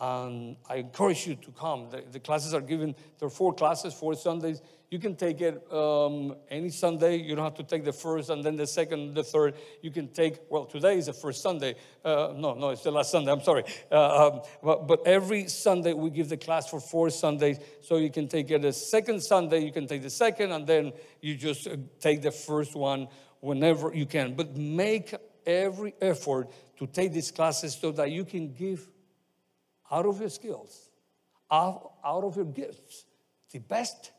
and 0.00 0.56
I 0.68 0.76
encourage 0.76 1.26
you 1.26 1.34
to 1.34 1.50
come. 1.50 1.88
The, 1.90 2.04
the, 2.12 2.20
classes 2.20 2.54
are 2.54 2.60
given, 2.60 2.94
there 3.18 3.26
are 3.26 3.30
four 3.30 3.52
classes, 3.52 3.94
four 3.94 4.14
Sundays. 4.14 4.62
You 4.90 4.98
can 4.98 5.16
take 5.16 5.40
it 5.40 5.70
um, 5.72 6.36
any 6.50 6.70
Sunday. 6.70 7.16
You 7.16 7.34
don't 7.34 7.44
have 7.44 7.56
to 7.56 7.64
take 7.64 7.84
the 7.84 7.92
first 7.92 8.30
and 8.30 8.42
then 8.42 8.56
the 8.56 8.66
second, 8.66 9.14
the 9.14 9.24
third. 9.24 9.54
You 9.82 9.90
can 9.90 10.08
take, 10.08 10.38
well, 10.48 10.64
today 10.64 10.96
is 10.96 11.06
the 11.06 11.12
first 11.12 11.42
Sunday. 11.42 11.74
Uh, 12.04 12.32
no, 12.34 12.54
no, 12.54 12.70
it's 12.70 12.84
the 12.84 12.92
last 12.92 13.10
Sunday. 13.10 13.32
I'm 13.32 13.42
sorry. 13.42 13.64
Uh, 13.90 14.28
um, 14.28 14.42
but, 14.62 14.86
but, 14.86 15.06
every 15.06 15.48
Sunday 15.48 15.92
we 15.92 16.10
give 16.10 16.28
the 16.28 16.36
class 16.36 16.70
for 16.70 16.80
four 16.80 17.10
Sundays. 17.10 17.58
So 17.82 17.96
you 17.96 18.10
can 18.10 18.28
take 18.28 18.50
it 18.50 18.62
the 18.62 18.72
second 18.72 19.22
Sunday, 19.22 19.58
you 19.64 19.72
can 19.72 19.86
take 19.86 20.02
the 20.02 20.10
second, 20.10 20.52
and 20.52 20.66
then 20.66 20.92
you 21.20 21.34
just 21.34 21.66
uh, 21.66 21.76
take 22.00 22.22
the 22.22 22.30
first 22.30 22.74
one 22.74 23.08
whenever 23.40 23.92
you 23.92 24.06
can. 24.06 24.34
But 24.34 24.56
make 24.56 25.12
every 25.44 25.94
effort 26.00 26.50
to 26.78 26.86
take 26.86 27.12
these 27.12 27.30
classes 27.30 27.76
so 27.78 27.90
that 27.92 28.10
you 28.10 28.24
can 28.24 28.52
give 28.52 28.88
out 29.90 30.06
of 30.06 30.20
your 30.20 30.28
skills, 30.28 30.90
out, 31.50 31.92
of 32.04 32.36
your 32.36 32.44
gifts, 32.44 33.04
the 33.52 33.58
best 33.58 34.12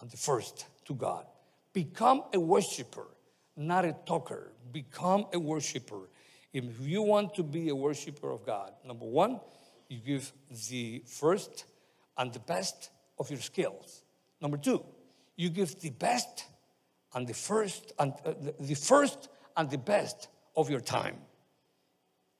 and 0.00 0.10
the 0.10 0.16
first 0.16 0.66
to 0.86 0.94
God. 0.94 1.26
Become 1.72 2.24
a 2.32 2.40
worshiper, 2.40 3.06
not 3.56 3.84
a 3.84 3.94
talker. 4.06 4.52
Become 4.72 5.26
a 5.32 5.38
worshiper. 5.38 6.08
If 6.52 6.64
you 6.80 7.02
want 7.02 7.34
to 7.34 7.42
be 7.42 7.68
a 7.68 7.74
worshiper 7.74 8.30
of 8.30 8.44
God, 8.44 8.72
number 8.84 9.06
one, 9.06 9.40
you 9.88 9.98
give 9.98 10.32
the 10.68 11.02
first 11.06 11.64
and 12.16 12.32
the 12.32 12.40
best 12.40 12.90
of 13.18 13.30
your 13.30 13.40
skills. 13.40 14.04
Number 14.40 14.56
two, 14.56 14.84
you 15.36 15.48
give 15.48 15.78
the 15.80 15.90
best 15.90 16.46
and 17.14 17.26
the 17.26 17.34
first 17.34 17.92
and 17.98 18.12
uh, 18.24 18.34
the 18.58 18.74
first 18.74 19.28
and 19.56 19.70
the 19.70 19.78
best 19.78 20.28
of 20.56 20.70
your 20.70 20.80
time. 20.80 21.16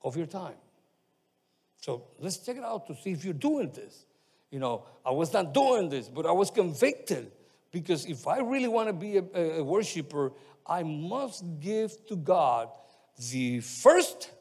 Of 0.01 0.15
your 0.17 0.27
time. 0.27 0.55
So 1.85 2.01
let's 2.17 2.37
check 2.37 2.57
it 2.57 2.63
out 2.63 2.87
to 2.87 2.95
see 2.95 3.11
if 3.11 3.23
you're 3.23 3.35
doing 3.35 3.69
this. 3.69 4.05
You 4.49 4.57
know, 4.57 4.85
I 5.05 5.11
was 5.11 5.31
not 5.31 5.53
doing 5.53 5.87
this, 5.87 6.09
but 6.09 6.25
I 6.25 6.31
was 6.31 6.49
convicted 6.49 7.31
because 7.71 8.07
if 8.07 8.25
I 8.27 8.39
really 8.39 8.67
want 8.67 8.87
to 8.87 8.93
be 8.93 9.17
a, 9.17 9.59
a 9.59 9.63
worshiper, 9.63 10.31
I 10.65 10.81
must 10.81 11.43
give 11.59 11.91
to 12.07 12.15
God 12.15 12.69
the 13.29 13.59
first 13.59 14.31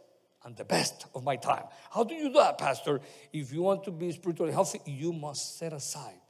and 0.43 0.57
the 0.57 0.65
best 0.65 1.05
of 1.15 1.23
my 1.23 1.37
time. 1.37 1.65
How 1.91 2.03
do 2.03 2.15
you 2.15 2.29
do 2.29 2.35
that, 2.39 2.57
Pastor? 2.57 3.03
If 3.31 3.53
you 3.53 3.61
want 3.61 3.85
to 3.85 3.91
be 3.91 4.11
spiritually 4.13 4.53
healthy, 4.53 4.81
you 4.87 5.13
must 5.13 5.59
set 5.59 5.75
aside 5.75 6.21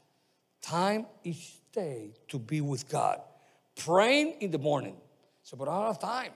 time 0.63 1.07
each 1.23 1.61
day 1.71 2.15
to 2.27 2.41
be 2.41 2.61
with 2.61 2.89
God. 2.89 3.21
Praying 3.77 4.39
in 4.41 4.51
the 4.51 4.59
morning. 4.59 4.97
So, 5.45 5.57
but 5.57 5.69
I 5.69 5.79
don't 5.79 5.87
have 5.87 6.01
time. 6.01 6.33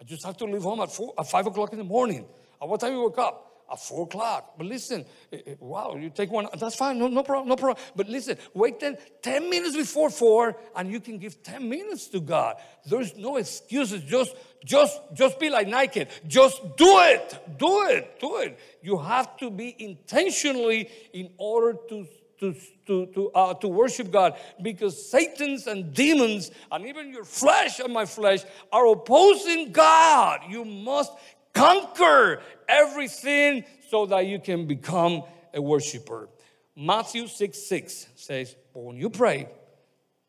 I 0.00 0.04
just 0.04 0.24
have 0.24 0.38
to 0.38 0.46
leave 0.46 0.62
home 0.62 0.80
at, 0.80 0.90
four, 0.90 1.12
at 1.18 1.28
five 1.28 1.46
o'clock 1.46 1.72
in 1.72 1.78
the 1.78 1.84
morning. 1.84 2.24
At 2.62 2.66
what 2.66 2.80
time 2.80 2.94
you 2.94 3.02
wake 3.04 3.18
up? 3.18 3.48
At 3.70 3.78
four 3.78 4.04
o'clock. 4.04 4.54
But 4.56 4.66
listen, 4.66 5.04
eh, 5.32 5.38
eh, 5.46 5.54
wow, 5.60 5.96
you 5.96 6.10
take 6.10 6.30
one, 6.30 6.48
that's 6.58 6.76
fine, 6.76 6.98
no, 6.98 7.08
no 7.08 7.22
problem, 7.22 7.48
no 7.48 7.56
problem. 7.56 7.82
But 7.94 8.08
listen, 8.08 8.36
wait 8.54 8.80
then 8.80 8.98
10 9.22 9.48
minutes 9.48 9.76
before 9.76 10.10
four, 10.10 10.56
and 10.76 10.90
you 10.90 11.00
can 11.00 11.18
give 11.18 11.42
10 11.42 11.68
minutes 11.68 12.08
to 12.08 12.20
God. 12.20 12.56
There's 12.86 13.16
no 13.16 13.36
excuses. 13.36 14.02
Just, 14.02 14.34
just, 14.64 15.00
just 15.14 15.38
be 15.38 15.50
like 15.50 15.68
Nike. 15.68 16.06
Just 16.26 16.62
do 16.76 16.98
it. 17.00 17.58
Do 17.58 17.86
it. 17.88 18.20
Do 18.20 18.36
it. 18.38 18.58
You 18.82 18.98
have 18.98 19.36
to 19.38 19.50
be 19.50 19.74
intentionally 19.78 20.90
in 21.12 21.30
order 21.38 21.78
to 21.88 22.06
to, 22.40 22.56
to, 22.86 23.06
to, 23.06 23.30
uh, 23.32 23.54
to 23.54 23.68
worship 23.68 24.10
God 24.10 24.36
because 24.62 25.10
Satan's 25.10 25.66
and 25.66 25.92
demons 25.92 26.50
and 26.72 26.86
even 26.86 27.12
your 27.12 27.24
flesh 27.24 27.80
and 27.80 27.92
my 27.92 28.06
flesh 28.06 28.40
are 28.72 28.86
opposing 28.86 29.72
God. 29.72 30.40
You 30.48 30.64
must 30.64 31.12
conquer 31.52 32.40
everything 32.68 33.64
so 33.88 34.06
that 34.06 34.26
you 34.26 34.38
can 34.38 34.66
become 34.66 35.22
a 35.52 35.60
worshiper. 35.60 36.28
Matthew 36.76 37.26
6 37.26 37.58
6 37.58 38.06
says, 38.14 38.56
But 38.72 38.80
when 38.80 38.96
you 38.96 39.10
pray, 39.10 39.48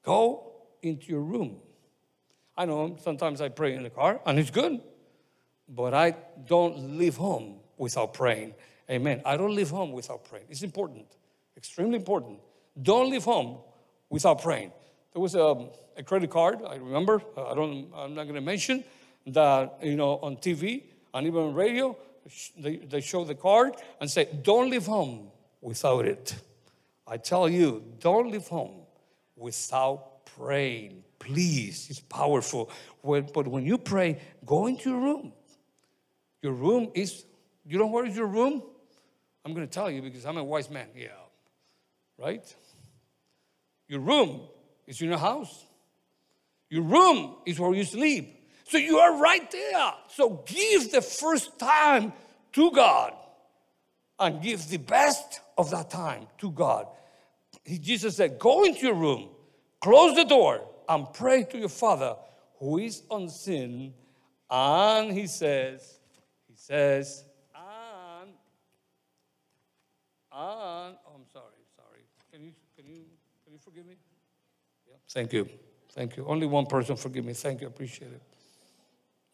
go 0.04 0.52
into 0.82 1.08
your 1.08 1.22
room. 1.22 1.58
I 2.58 2.66
know 2.66 2.98
sometimes 3.02 3.42
I 3.42 3.50
pray 3.50 3.76
in 3.76 3.84
the 3.84 3.90
car 3.90 4.20
and 4.26 4.38
it's 4.38 4.52
good, 4.52 4.82
but 5.70 5.94
I 5.94 6.16
don't 6.46 6.98
leave 6.98 7.16
home 7.16 7.60
without 7.78 8.14
praying. 8.14 8.54
Amen. 8.90 9.22
I 9.26 9.38
don't 9.38 9.56
leave 9.56 9.70
home 9.70 9.92
without 9.94 10.26
praying. 10.26 10.46
It's 10.50 10.64
important, 10.64 11.06
extremely 11.56 11.96
important. 11.96 12.40
Don't 12.82 13.10
leave 13.10 13.24
home 13.24 13.60
without 14.10 14.42
praying. 14.42 14.72
There 15.14 15.22
was 15.22 15.36
a, 15.36 15.70
a 15.98 16.04
credit 16.04 16.30
card, 16.30 16.60
I 16.68 16.76
remember, 16.76 17.22
uh, 17.38 17.52
I 17.52 17.56
don't, 17.56 17.90
I'm 17.96 18.14
not 18.14 18.24
going 18.24 18.36
to 18.36 18.42
mention, 18.42 18.84
that, 19.28 19.80
you 19.84 19.96
know, 19.96 20.20
on 20.22 20.38
TV, 20.38 20.84
and 21.14 21.28
even 21.28 21.42
on 21.42 21.54
radio, 21.54 21.98
they, 22.58 22.78
they 22.78 23.02
show 23.02 23.24
the 23.24 23.36
card 23.36 23.76
and 24.00 24.10
say, 24.10 24.28
Don't 24.44 24.70
leave 24.70 24.86
home 24.86 25.32
without 25.62 26.06
it. 26.06 26.36
I 27.08 27.18
tell 27.18 27.50
you, 27.50 27.84
don't 28.00 28.32
leave 28.32 28.48
home 28.48 28.82
without 29.36 30.26
praying. 30.26 31.04
Please, 31.20 31.88
it's 31.90 32.00
powerful. 32.00 32.70
When, 33.02 33.28
but 33.34 33.48
when 33.48 33.66
you 33.66 33.78
pray, 33.78 34.20
go 34.46 34.68
into 34.68 34.92
your 34.92 35.00
room. 35.00 35.34
Your 36.42 36.54
room 36.54 36.90
is, 36.94 37.26
you 37.66 37.78
know 37.78 37.88
where 37.88 38.06
is 38.06 38.16
your 38.16 38.28
room? 38.28 38.64
I'm 39.44 39.54
going 39.54 39.68
to 39.68 39.72
tell 39.72 39.90
you 39.90 40.02
because 40.02 40.26
I'm 40.26 40.38
a 40.38 40.44
wise 40.44 40.70
man. 40.70 40.88
Yeah. 40.96 41.10
Right? 42.18 42.56
Your 43.88 44.00
room 44.00 44.42
is 44.88 45.02
in 45.02 45.10
your 45.10 45.18
house. 45.18 45.66
Your 46.70 46.84
room 46.84 47.36
is 47.46 47.60
where 47.60 47.74
you 47.74 47.84
sleep. 47.84 48.41
So 48.72 48.78
you 48.78 49.00
are 49.00 49.18
right 49.18 49.52
there. 49.52 49.94
So 50.08 50.46
give 50.46 50.94
the 50.94 51.02
first 51.02 51.60
time 51.60 52.14
to 52.54 52.72
God 52.72 53.12
and 54.18 54.42
give 54.42 54.66
the 54.70 54.78
best 54.78 55.42
of 55.58 55.72
that 55.72 55.90
time 55.90 56.28
to 56.38 56.52
God. 56.52 56.88
Jesus 57.68 58.16
said, 58.16 58.40
Go 58.40 58.64
into 58.64 58.86
your 58.86 58.96
room, 58.96 59.28
close 59.82 60.16
the 60.16 60.24
door, 60.24 60.62
and 60.88 61.06
pray 61.14 61.44
to 61.44 61.58
your 61.58 61.68
Father 61.68 62.16
who 62.60 62.78
is 62.78 63.04
unseen. 63.12 63.94
And 64.50 65.12
he 65.12 65.28
says, 65.28 66.00
He 66.48 66.56
says, 66.56 67.26
and, 67.54 68.30
and, 68.30 68.36
oh, 70.32 71.14
I'm 71.14 71.26
sorry, 71.34 71.60
sorry. 71.76 72.06
Can 72.32 72.46
you, 72.46 72.54
can 72.78 72.88
you, 72.88 73.02
can 73.44 73.52
you 73.52 73.60
forgive 73.60 73.86
me? 73.86 73.96
Yeah. 74.88 74.96
Thank 75.10 75.34
you. 75.34 75.50
Thank 75.92 76.16
you. 76.16 76.26
Only 76.26 76.48
one 76.48 76.68
person 76.68 76.96
forgive 76.96 77.26
me. 77.26 77.34
Thank 77.34 77.60
you. 77.60 77.68
I 77.68 77.70
appreciate 77.70 78.14
it. 78.14 78.22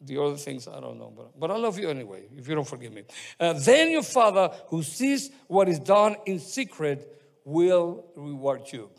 The 0.01 0.21
other 0.21 0.37
things, 0.37 0.67
I 0.67 0.79
don't 0.79 0.99
know, 0.99 1.11
but, 1.15 1.39
but 1.39 1.51
I 1.51 1.57
love 1.57 1.79
you 1.79 1.89
anyway, 1.89 2.25
if 2.35 2.47
you 2.47 2.55
don't 2.55 2.67
forgive 2.67 2.93
me. 2.93 3.03
Uh, 3.39 3.53
then 3.53 3.89
your 3.89 4.03
Father, 4.03 4.51
who 4.67 4.83
sees 4.83 5.31
what 5.47 5.67
is 5.67 5.79
done 5.79 6.15
in 6.25 6.39
secret, 6.39 7.11
will 7.43 8.05
reward 8.15 8.61
you. 8.71 8.89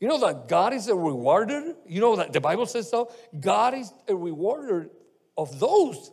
You 0.00 0.08
know 0.08 0.18
that 0.20 0.48
God 0.48 0.74
is 0.74 0.88
a 0.88 0.94
rewarder? 0.94 1.74
You 1.86 2.00
know 2.00 2.16
that 2.16 2.32
the 2.32 2.40
Bible 2.40 2.66
says 2.66 2.90
so? 2.90 3.10
God 3.40 3.74
is 3.74 3.92
a 4.06 4.14
rewarder 4.14 4.90
of 5.38 5.58
those 5.58 6.10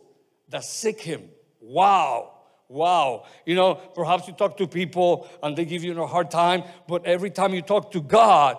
that 0.48 0.64
seek 0.64 1.00
Him. 1.00 1.28
Wow. 1.60 2.32
Wow. 2.68 3.26
You 3.44 3.54
know, 3.54 3.74
perhaps 3.74 4.26
you 4.26 4.32
talk 4.32 4.56
to 4.56 4.66
people 4.66 5.28
and 5.42 5.56
they 5.56 5.66
give 5.66 5.84
you 5.84 6.00
a 6.02 6.06
hard 6.06 6.30
time, 6.30 6.64
but 6.88 7.04
every 7.04 7.30
time 7.30 7.52
you 7.52 7.60
talk 7.60 7.92
to 7.92 8.00
God, 8.00 8.56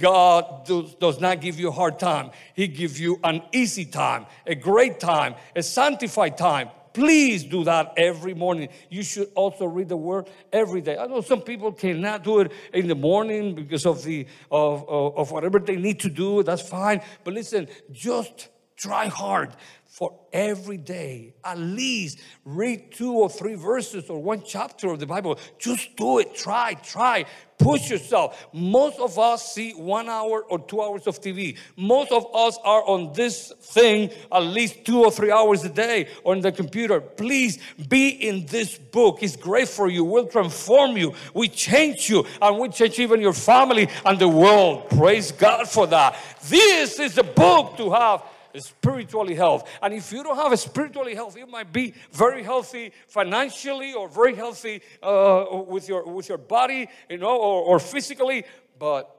God 0.00 0.66
does, 1.00 1.20
not 1.20 1.40
give 1.40 1.58
you 1.58 1.68
a 1.68 1.72
hard 1.72 1.98
time. 1.98 2.30
He 2.54 2.68
gives 2.68 3.00
you 3.00 3.18
an 3.24 3.42
easy 3.52 3.84
time, 3.84 4.26
a 4.46 4.54
great 4.54 5.00
time, 5.00 5.34
a 5.56 5.62
sanctified 5.62 6.38
time. 6.38 6.70
Please 6.92 7.44
do 7.44 7.64
that 7.64 7.92
every 7.96 8.34
morning. 8.34 8.68
You 8.88 9.02
should 9.02 9.30
also 9.34 9.66
read 9.66 9.88
the 9.88 9.96
word 9.96 10.30
every 10.52 10.80
day. 10.80 10.96
I 10.96 11.06
know 11.06 11.20
some 11.20 11.42
people 11.42 11.72
cannot 11.72 12.24
do 12.24 12.40
it 12.40 12.52
in 12.72 12.86
the 12.86 12.94
morning 12.94 13.54
because 13.54 13.84
of 13.84 14.02
the 14.02 14.26
of, 14.50 14.88
of, 14.88 15.18
of 15.18 15.30
whatever 15.30 15.58
they 15.58 15.76
need 15.76 16.00
to 16.00 16.08
do. 16.08 16.42
That's 16.42 16.62
fine. 16.62 17.02
But 17.22 17.34
listen, 17.34 17.68
just 17.92 18.48
try 18.76 19.08
hard 19.08 19.50
for 19.96 20.12
every 20.30 20.76
day, 20.76 21.32
at 21.42 21.58
least 21.58 22.18
read 22.44 22.92
two 22.92 23.14
or 23.14 23.30
three 23.30 23.54
verses 23.54 24.10
or 24.10 24.22
one 24.22 24.42
chapter 24.44 24.88
of 24.90 25.00
the 25.00 25.06
Bible. 25.06 25.38
Just 25.58 25.96
do 25.96 26.18
it. 26.18 26.34
Try, 26.34 26.74
try. 26.74 27.24
Push 27.58 27.88
yourself. 27.88 28.46
Most 28.52 29.00
of 29.00 29.18
us 29.18 29.54
see 29.54 29.72
one 29.72 30.10
hour 30.10 30.42
or 30.42 30.58
two 30.58 30.82
hours 30.82 31.06
of 31.06 31.18
TV. 31.22 31.56
Most 31.78 32.12
of 32.12 32.26
us 32.34 32.58
are 32.62 32.86
on 32.86 33.14
this 33.14 33.50
thing 33.58 34.10
at 34.30 34.40
least 34.40 34.84
two 34.84 35.02
or 35.02 35.10
three 35.10 35.30
hours 35.30 35.64
a 35.64 35.70
day 35.70 36.08
on 36.24 36.40
the 36.42 36.52
computer. 36.52 37.00
Please 37.00 37.58
be 37.88 38.10
in 38.10 38.44
this 38.44 38.76
book. 38.76 39.22
It's 39.22 39.34
great 39.34 39.68
for 39.68 39.88
you. 39.88 40.04
We'll 40.04 40.26
transform 40.26 40.98
you. 40.98 41.14
We 41.32 41.48
change 41.48 42.10
you 42.10 42.26
and 42.42 42.58
we 42.58 42.68
change 42.68 42.98
even 42.98 43.22
your 43.22 43.32
family 43.32 43.88
and 44.04 44.18
the 44.18 44.28
world. 44.28 44.90
Praise 44.90 45.32
God 45.32 45.66
for 45.66 45.86
that. 45.86 46.18
This 46.46 47.00
is 47.00 47.14
the 47.14 47.24
book 47.24 47.78
to 47.78 47.92
have 47.92 48.22
spiritually 48.60 49.34
health. 49.34 49.68
And 49.82 49.94
if 49.94 50.12
you 50.12 50.22
don't 50.22 50.36
have 50.36 50.52
a 50.52 50.56
spiritually 50.56 51.14
health, 51.14 51.36
you 51.36 51.46
might 51.46 51.72
be 51.72 51.94
very 52.12 52.42
healthy 52.42 52.92
financially 53.08 53.94
or 53.94 54.08
very 54.08 54.34
healthy 54.34 54.82
uh, 55.02 55.44
with, 55.66 55.88
your, 55.88 56.04
with 56.04 56.28
your 56.28 56.38
body, 56.38 56.88
you 57.08 57.18
know, 57.18 57.36
or, 57.36 57.62
or 57.62 57.78
physically. 57.78 58.44
But 58.78 59.10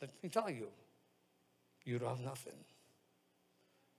let 0.00 0.10
me 0.22 0.28
tell 0.28 0.50
you, 0.50 0.68
you 1.84 1.98
don't 1.98 2.08
have 2.08 2.20
nothing. 2.20 2.54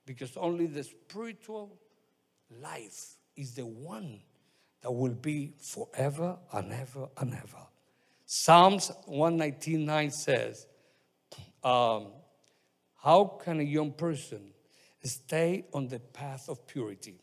Because 0.06 0.36
only 0.38 0.66
the 0.66 0.84
spiritual 0.84 1.78
life 2.62 3.18
is 3.36 3.54
the 3.54 3.66
one 3.66 4.20
that 4.82 4.92
will 4.92 5.14
be 5.14 5.54
forever 5.60 6.38
and 6.54 6.74
ever 6.74 7.08
and 7.18 7.34
ever. 7.34 7.68
Psalms 8.26 8.92
119.9 9.10 10.12
says, 10.12 10.66
um, 11.64 12.08
how 13.04 13.40
can 13.44 13.60
a 13.60 13.64
young 13.64 13.92
person 13.92 14.42
Stay 15.04 15.66
on 15.74 15.88
the 15.88 16.00
path 16.00 16.50
of 16.50 16.68
purity. 16.68 17.20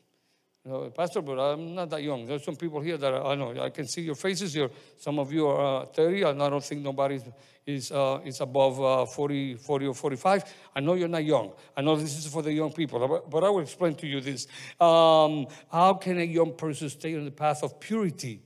You 0.65 0.73
know, 0.73 0.91
Pastor, 0.91 1.23
but 1.23 1.39
I'm 1.39 1.75
not 1.75 1.91
that 1.91 2.03
young. 2.03 2.27
There's 2.27 2.45
some 2.45 2.57
people 2.57 2.81
here 2.81 2.97
that 2.97 3.15
are, 3.15 3.27
I 3.27 3.35
know 3.37 3.59
I 3.59 3.71
can 3.71 3.87
see 3.87 4.03
your 4.03 4.17
faces 4.17 4.53
here. 4.53 4.69
Some 4.99 5.19
of 5.19 5.33
you 5.33 5.47
are 5.47 5.83
uh, 5.83 5.87
30, 5.87 6.23
and 6.23 6.43
I 6.43 6.51
don't 6.51 6.63
think 6.63 6.83
nobody 6.83 7.21
is, 7.65 7.93
uh, 7.93 8.21
is 8.25 8.41
above 8.41 8.81
uh, 8.81 9.07
40, 9.07 9.55
40 9.55 9.87
or 9.87 9.95
45. 9.95 10.45
I 10.75 10.81
know 10.81 10.95
you're 10.95 11.09
not 11.09 11.25
young. 11.25 11.53
I 11.77 11.83
know 11.83 11.97
this 11.97 12.19
is 12.19 12.31
for 12.31 12.43
the 12.43 12.53
young 12.53 12.73
people, 12.73 13.07
but, 13.07 13.31
but 13.31 13.45
I 13.45 13.51
will 13.51 13.61
explain 13.61 13.95
to 13.95 14.07
you 14.07 14.21
this. 14.21 14.47
Um, 14.81 15.47
how 15.71 15.95
can 15.95 16.19
a 16.19 16.25
young 16.25 16.55
person 16.55 16.91
stay 16.91 17.17
on 17.17 17.25
the 17.25 17.31
path 17.31 17.63
of 17.63 17.79
purity? 17.79 18.43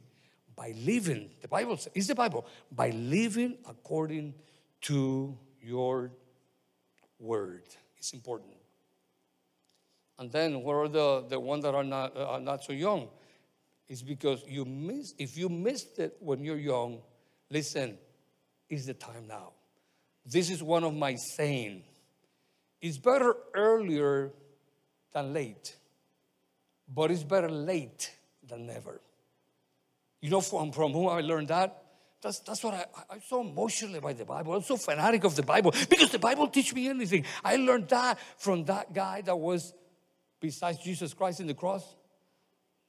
By 0.54 0.74
living, 0.84 1.30
the 1.40 1.48
Bible 1.48 1.76
says, 1.76 1.92
is 1.94 2.06
the 2.06 2.14
Bible, 2.14 2.46
by 2.70 2.90
living 2.90 3.56
according 3.68 4.34
to 4.82 5.36
your 5.60 6.12
word. 7.18 7.64
It's 7.96 8.12
important. 8.12 8.61
And 10.22 10.30
then 10.30 10.62
where 10.62 10.82
are 10.82 10.88
the, 10.88 11.24
the 11.28 11.40
ones 11.40 11.64
that 11.64 11.74
are 11.74 11.82
not, 11.82 12.16
uh, 12.16 12.38
not 12.38 12.62
so 12.62 12.72
young? 12.72 13.08
It's 13.88 14.02
because 14.02 14.44
you 14.46 14.64
miss, 14.64 15.14
if 15.18 15.36
you 15.36 15.48
missed 15.48 15.98
it 15.98 16.16
when 16.20 16.44
you're 16.44 16.60
young, 16.60 17.00
listen, 17.50 17.98
is 18.70 18.86
the 18.86 18.94
time 18.94 19.26
now. 19.26 19.50
This 20.24 20.48
is 20.48 20.62
one 20.62 20.84
of 20.84 20.94
my 20.94 21.16
saying. 21.16 21.82
It's 22.80 22.98
better 22.98 23.34
earlier 23.52 24.30
than 25.12 25.32
late, 25.32 25.74
but 26.88 27.10
it's 27.10 27.24
better 27.24 27.50
late 27.50 28.14
than 28.46 28.68
never. 28.68 29.00
You 30.20 30.30
know 30.30 30.40
from, 30.40 30.70
from 30.70 30.92
whom 30.92 31.08
I 31.08 31.20
learned 31.20 31.48
that? 31.48 31.82
That's, 32.22 32.38
that's 32.38 32.62
what 32.62 32.74
I, 32.74 32.84
I'm 33.10 33.22
so 33.26 33.40
emotional 33.40 34.00
by 34.00 34.12
the 34.12 34.24
Bible. 34.24 34.54
I'm 34.54 34.62
so 34.62 34.76
fanatic 34.76 35.24
of 35.24 35.34
the 35.34 35.42
Bible 35.42 35.74
because 35.90 36.10
the 36.10 36.20
Bible 36.20 36.46
teach 36.46 36.72
me 36.72 36.86
anything. 36.86 37.24
I 37.42 37.56
learned 37.56 37.88
that 37.88 38.20
from 38.38 38.66
that 38.66 38.94
guy 38.94 39.22
that 39.22 39.36
was 39.36 39.74
besides 40.42 40.78
Jesus 40.78 41.14
Christ 41.14 41.40
in 41.40 41.46
the 41.46 41.54
cross? 41.54 41.84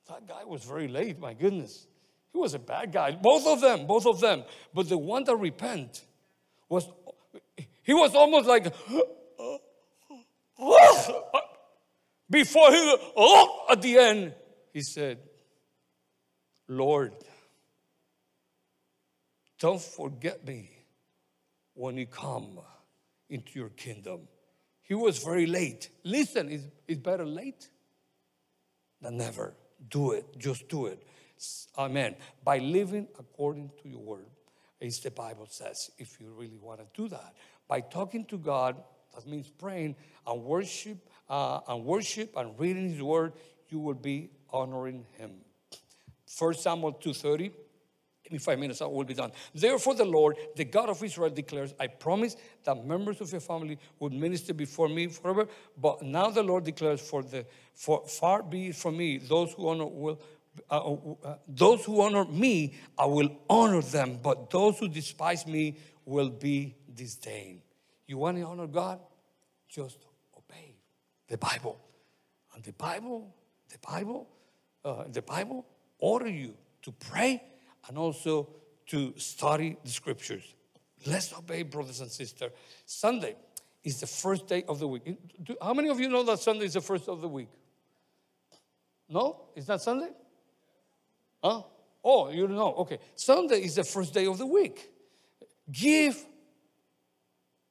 That 0.10 0.28
guy 0.28 0.44
was 0.44 0.66
very 0.66 0.90
late, 0.90 1.18
my 1.18 1.34
goodness. 1.34 1.88
He 2.34 2.40
was 2.40 2.56
a 2.56 2.60
bad 2.60 2.92
guy. 2.92 3.12
Both 3.12 3.48
of 3.48 3.62
them, 3.62 3.88
both 3.88 4.06
of 4.06 4.20
them. 4.20 4.44
But 4.74 4.90
the 4.90 4.98
one 4.98 5.24
that 5.26 5.36
repent 5.36 6.04
was, 6.68 6.90
he 7.84 7.94
was 7.94 8.14
almost 8.16 8.48
like, 8.48 8.64
before 12.30 12.72
he, 12.72 12.98
oh, 13.16 13.66
at 13.70 13.82
the 13.82 13.98
end, 13.98 14.34
he 14.74 14.82
said, 14.82 15.20
Lord, 16.68 17.14
don't 19.60 19.82
forget 19.82 20.46
me 20.46 20.72
when 21.76 21.98
you 21.98 22.08
come 22.08 22.60
into 23.30 23.60
your 23.60 23.70
kingdom. 23.70 24.28
He 24.84 24.94
was 24.94 25.20
very 25.20 25.46
late. 25.46 25.90
Listen, 26.04 26.50
it's, 26.50 26.64
it's 26.88 27.00
better 27.00 27.26
late 27.26 27.70
than 29.02 29.18
never. 29.18 29.54
Do 29.90 30.12
it. 30.12 30.38
Just 30.38 30.68
do 30.70 30.88
it. 30.88 31.02
Amen. 31.78 32.16
By 32.44 32.60
living 32.60 33.08
according 33.18 33.72
to 33.82 33.90
your 33.90 34.00
word, 34.00 34.28
as 34.82 35.00
the 35.00 35.12
Bible 35.12 35.48
says, 35.50 35.92
if 35.98 36.20
you 36.20 36.34
really 36.38 36.58
want 36.58 36.80
to 36.80 36.86
do 36.94 37.08
that. 37.10 37.34
By 37.68 37.82
talking 37.82 38.26
to 38.26 38.38
God, 38.38 38.76
that 39.16 39.26
means 39.28 39.50
praying 39.50 39.96
and 40.28 40.44
worship, 40.44 40.98
uh, 41.30 41.62
and 41.68 41.86
worship 41.86 42.36
and 42.36 42.60
reading 42.60 42.90
His 42.90 43.02
word, 43.02 43.34
you 43.70 43.80
will 43.80 43.94
be 43.94 44.30
honoring 44.52 45.06
Him. 45.18 45.32
First 46.28 46.64
Samuel 46.64 46.94
2:30 46.94 47.52
in 48.32 48.40
five 48.40 48.60
minutes 48.60 48.82
I 48.82 48.86
will 48.86 49.04
be 49.04 49.14
done. 49.14 49.32
Therefore, 49.54 49.96
the 49.96 50.06
Lord, 50.06 50.38
the 50.56 50.66
God 50.66 50.90
of 50.90 51.04
Israel, 51.04 51.30
declares, 51.30 51.74
I 51.80 51.88
promise 51.88 52.36
that 52.64 52.86
members 52.86 53.22
of 53.22 53.32
your 53.32 53.42
family 53.42 53.78
would 54.00 54.14
minister 54.14 54.54
before 54.54 54.90
me 54.90 55.08
forever. 55.08 55.48
But 55.78 56.02
now 56.02 56.30
the 56.30 56.44
Lord 56.44 56.64
declares, 56.64 57.02
for 57.02 57.24
the 57.24 57.46
for 57.74 58.06
far 58.08 58.44
be 58.44 58.72
from 58.72 58.98
me, 58.98 59.18
those 59.18 59.54
who 59.54 59.68
honor 59.68 59.86
will 59.86 60.22
uh, 60.70 60.76
uh, 60.78 60.98
uh, 61.24 61.36
those 61.48 61.84
who 61.84 62.02
honor 62.02 62.26
me, 62.26 62.76
I 62.98 63.06
will 63.06 63.30
honor 63.50 63.82
them, 63.82 64.20
but 64.22 64.52
those 64.52 64.78
who 64.78 64.88
despise 64.88 65.48
me 65.48 65.78
will 66.06 66.30
be 66.30 66.76
disdained. 66.94 67.62
You 68.06 68.20
want 68.20 68.38
to 68.38 68.44
honor 68.44 68.68
God? 68.68 69.00
Just 69.68 69.98
obey 70.38 70.76
the 71.28 71.38
Bible. 71.38 71.80
And 72.54 72.64
the 72.64 72.74
Bible, 72.74 73.34
the 73.70 73.80
Bible, 73.80 74.28
uh, 74.86 75.06
the 75.12 75.24
Bible 75.24 75.66
order 75.98 76.30
you 76.30 76.54
to 76.84 76.92
pray 76.92 77.42
and 77.88 77.98
also 77.98 78.50
to 78.88 79.14
study 79.18 79.78
the 79.84 79.90
scriptures. 79.90 80.56
Let's 81.06 81.34
obey, 81.34 81.64
brothers 81.64 82.02
and 82.02 82.10
sisters. 82.12 82.52
Sunday 82.86 83.36
is 83.84 84.00
the 84.00 84.08
first 84.08 84.48
day 84.48 84.64
of 84.68 84.80
the 84.80 84.88
week. 84.88 85.18
How 85.62 85.74
many 85.74 85.90
of 85.90 86.00
you 86.00 86.10
know 86.10 86.24
that 86.24 86.40
Sunday 86.40 86.66
is 86.66 86.74
the 86.74 86.82
first 86.82 87.10
of 87.10 87.22
the 87.22 87.28
week? 87.28 87.50
No? 89.10 89.42
Is 89.56 89.66
that 89.68 89.82
Sunday? 89.82 90.10
Huh? 91.44 91.64
Oh, 92.04 92.30
you 92.30 92.48
know. 92.48 92.74
Okay. 92.76 93.00
Sunday 93.16 93.64
is 93.64 93.76
the 93.76 93.84
first 93.84 94.14
day 94.14 94.26
of 94.26 94.38
the 94.38 94.46
week. 94.46 94.92
Give 95.72 96.18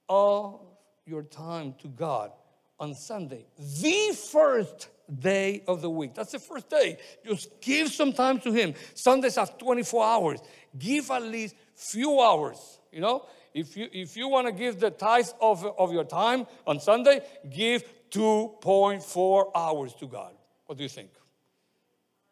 all 0.09 0.79
your 1.07 1.23
time 1.23 1.75
to 1.81 1.89
God 1.89 2.33
on 2.79 2.95
Sunday, 2.95 3.47
the 3.59 4.17
first 4.31 4.89
day 5.19 5.63
of 5.67 5.83
the 5.83 5.91
week. 5.91 6.15
That's 6.15 6.33
the 6.33 6.39
first 6.39 6.69
day. 6.69 6.99
Just 7.25 7.61
give 7.61 7.89
some 7.91 8.13
time 8.13 8.41
to 8.41 8.53
Him. 8.53 8.75
Sundays 8.95 9.37
have 9.37 9.59
24 9.59 10.05
hours. 10.05 10.41
Give 10.79 11.11
at 11.11 11.23
least 11.23 11.55
few 11.75 12.21
hours. 12.21 12.79
You 12.91 13.01
know, 13.01 13.27
if 13.55 13.77
you 13.77 13.89
if 13.93 14.17
you 14.17 14.29
want 14.29 14.47
to 14.47 14.53
give 14.53 14.81
the 14.81 14.91
tithe 14.91 15.29
of, 15.41 15.65
of 15.65 15.93
your 15.93 16.05
time 16.05 16.47
on 16.67 16.81
Sunday, 16.81 17.21
give 17.51 17.85
2.4 18.11 19.51
hours 19.55 19.95
to 19.95 20.07
God. 20.07 20.35
What 20.67 20.79
do 20.79 20.85
you 20.85 20.91
think? 20.91 21.11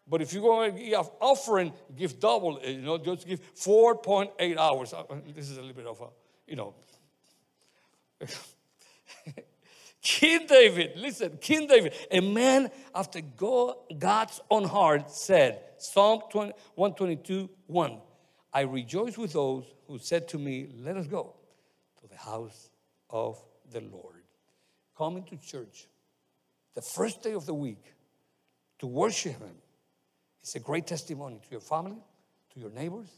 But 0.06 0.22
if 0.22 0.32
you're 0.32 0.42
going 0.42 0.74
to 0.74 0.82
give 0.82 1.10
offering, 1.20 1.72
give 1.96 2.18
double. 2.18 2.60
You 2.62 2.82
know, 2.82 2.98
just 2.98 3.26
give 3.26 3.40
4.8 3.54 4.56
hours. 4.56 4.92
Uh, 4.92 5.04
this 5.34 5.48
is 5.48 5.56
a 5.56 5.60
little 5.60 5.76
bit 5.76 5.86
of 5.86 6.00
a, 6.00 6.08
you 6.48 6.56
know. 6.56 6.74
King 10.02 10.46
David, 10.46 10.92
listen, 10.96 11.38
King 11.40 11.66
David, 11.66 11.94
a 12.10 12.20
man 12.20 12.70
after 12.94 13.20
God's 13.20 14.40
own 14.50 14.64
heart 14.64 15.10
said, 15.10 15.60
Psalm 15.78 16.22
20, 16.30 16.52
122, 16.74 17.50
1, 17.66 17.98
I 18.52 18.62
rejoice 18.62 19.18
with 19.18 19.32
those 19.34 19.64
who 19.86 19.98
said 19.98 20.26
to 20.28 20.38
me, 20.38 20.68
Let 20.78 20.96
us 20.96 21.06
go 21.06 21.34
to 22.00 22.08
the 22.08 22.16
house 22.16 22.70
of 23.10 23.42
the 23.70 23.80
Lord. 23.80 24.24
Coming 24.96 25.24
to 25.24 25.36
church 25.36 25.86
the 26.74 26.82
first 26.82 27.22
day 27.22 27.32
of 27.32 27.46
the 27.46 27.54
week 27.54 27.84
to 28.78 28.86
worship 28.86 29.38
Him 29.38 29.56
is 30.42 30.54
a 30.54 30.60
great 30.60 30.86
testimony 30.86 31.40
to 31.42 31.50
your 31.50 31.60
family, 31.60 31.98
to 32.54 32.60
your 32.60 32.70
neighbors, 32.70 33.08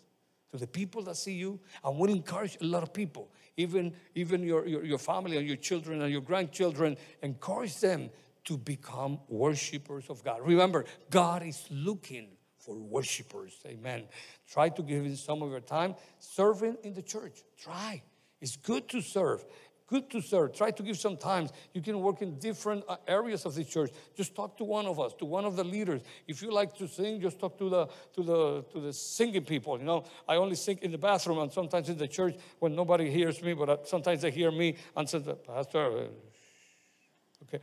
to 0.53 0.59
the 0.59 0.67
people 0.67 1.03
that 1.03 1.17
see 1.17 1.33
you. 1.33 1.59
And 1.85 1.99
will 1.99 2.11
encourage 2.11 2.57
a 2.61 2.65
lot 2.65 2.83
of 2.83 2.93
people, 2.93 3.29
even, 3.57 3.93
even 4.15 4.43
your, 4.43 4.67
your, 4.67 4.85
your 4.85 4.99
family 4.99 5.37
and 5.39 5.47
your 5.47 5.57
children 5.57 6.03
and 6.03 6.13
your 6.13 6.21
grandchildren, 6.21 6.97
encourage 7.23 7.79
them 7.81 8.11
to 8.45 8.57
become 8.57 9.19
worshipers 9.29 10.05
of 10.09 10.23
God. 10.23 10.41
Remember, 10.43 10.85
God 11.11 11.43
is 11.43 11.67
looking 11.71 12.29
for 12.59 12.77
worshipers. 12.77 13.55
Amen. 13.67 14.05
Try 14.49 14.69
to 14.69 14.83
give 14.83 15.05
him 15.05 15.17
some 15.17 15.43
of 15.43 15.51
your 15.51 15.61
time 15.61 15.95
serving 16.19 16.77
in 16.85 16.95
the 16.95 17.03
church. 17.03 17.43
Try. 17.59 18.03
It's 18.41 18.57
good 18.57 18.89
to 18.89 19.01
serve. 19.01 19.45
Good 19.87 20.11
to 20.11 20.21
serve. 20.21 20.55
Try 20.55 20.71
to 20.71 20.83
give 20.83 20.99
some 20.99 21.17
time. 21.17 21.49
You 21.75 21.83
can 21.83 22.01
work 22.01 22.23
in 22.23 22.39
different 22.39 22.85
uh, 22.89 22.97
areas 23.07 23.45
of 23.45 23.55
the 23.55 23.65
church. 23.65 23.91
Just 24.17 24.35
talk 24.35 24.57
to 24.59 24.65
one 24.65 24.87
of 24.87 24.99
us, 24.99 25.13
to 25.19 25.25
one 25.25 25.45
of 25.45 25.57
the 25.57 25.65
leaders. 25.65 26.03
If 26.27 26.43
you 26.43 26.51
like 26.51 26.77
to 26.79 26.89
sing, 26.89 27.21
just 27.21 27.39
talk 27.39 27.59
to 27.59 27.69
the 27.69 27.87
to 28.15 28.23
the 28.23 28.65
to 28.73 28.81
the 28.81 28.93
singing 28.93 29.45
people. 29.45 29.79
You 29.79 29.85
know, 29.85 30.05
I 30.29 30.37
only 30.37 30.57
sing 30.57 30.79
in 30.83 30.93
the 30.93 30.99
bathroom 30.99 31.39
and 31.39 31.53
sometimes 31.53 31.89
in 31.89 31.99
the 31.99 32.09
church 32.09 32.37
when 32.59 32.75
nobody 32.75 33.11
hears 33.11 33.43
me, 33.43 33.53
but 33.55 33.69
uh, 33.69 33.77
sometimes 33.85 34.23
they 34.23 34.31
hear 34.31 34.51
me 34.51 34.77
and 34.97 35.09
say, 35.09 35.21
Pastor. 35.47 35.87
Uh, 35.87 36.05
okay. 37.45 37.61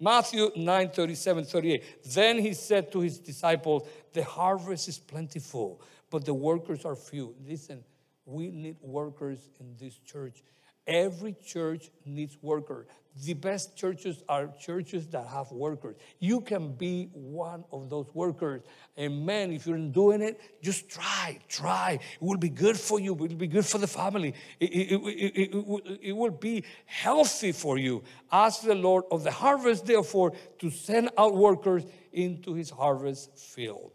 Matthew 0.00 0.50
9 0.54 0.90
37, 0.90 1.44
38. 1.44 2.04
Then 2.14 2.38
he 2.38 2.54
said 2.54 2.92
to 2.92 3.00
his 3.00 3.18
disciples, 3.18 3.88
The 4.12 4.22
harvest 4.22 4.88
is 4.88 4.98
plentiful, 4.98 5.80
but 6.10 6.24
the 6.24 6.34
workers 6.34 6.84
are 6.84 6.94
few. 6.94 7.34
Listen, 7.44 7.82
we 8.24 8.50
need 8.50 8.76
workers 8.80 9.48
in 9.58 9.74
this 9.78 9.98
church. 9.98 10.42
Every 10.88 11.36
church 11.44 11.90
needs 12.06 12.38
workers. 12.40 12.86
The 13.24 13.34
best 13.34 13.76
churches 13.76 14.22
are 14.28 14.48
churches 14.58 15.06
that 15.08 15.26
have 15.26 15.50
workers. 15.50 15.96
You 16.18 16.40
can 16.40 16.72
be 16.72 17.10
one 17.12 17.64
of 17.72 17.90
those 17.90 18.06
workers. 18.14 18.62
Amen. 18.98 19.52
If 19.52 19.66
you're 19.66 19.76
doing 19.76 20.22
it, 20.22 20.40
just 20.62 20.88
try, 20.88 21.38
try. 21.48 21.98
It 22.00 22.22
will 22.22 22.38
be 22.38 22.48
good 22.48 22.78
for 22.78 22.98
you, 22.98 23.12
it 23.12 23.18
will 23.18 23.28
be 23.28 23.48
good 23.48 23.66
for 23.66 23.78
the 23.78 23.86
family. 23.86 24.34
It, 24.60 24.70
it, 24.70 24.92
it, 24.94 25.52
it, 25.52 25.98
it 26.00 26.12
will 26.12 26.30
be 26.30 26.64
healthy 26.86 27.52
for 27.52 27.76
you. 27.76 28.02
Ask 28.32 28.62
the 28.62 28.74
Lord 28.74 29.04
of 29.10 29.24
the 29.24 29.32
harvest, 29.32 29.84
therefore, 29.84 30.32
to 30.60 30.70
send 30.70 31.10
out 31.18 31.34
workers 31.34 31.84
into 32.12 32.54
his 32.54 32.70
harvest 32.70 33.36
field. 33.36 33.92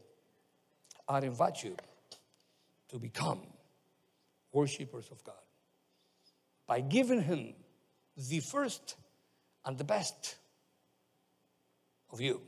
I 1.08 1.20
invite 1.20 1.64
you 1.64 1.76
to 2.90 3.00
become 3.00 3.42
worshippers 4.52 5.10
of 5.10 5.24
God 5.24 5.43
by 6.68 6.82
giving 6.82 7.22
him 7.22 7.54
the 8.30 8.40
first 8.40 8.96
and 9.66 9.78
the 9.78 9.84
best 9.84 10.38
of 12.12 12.22
you. 12.22 12.42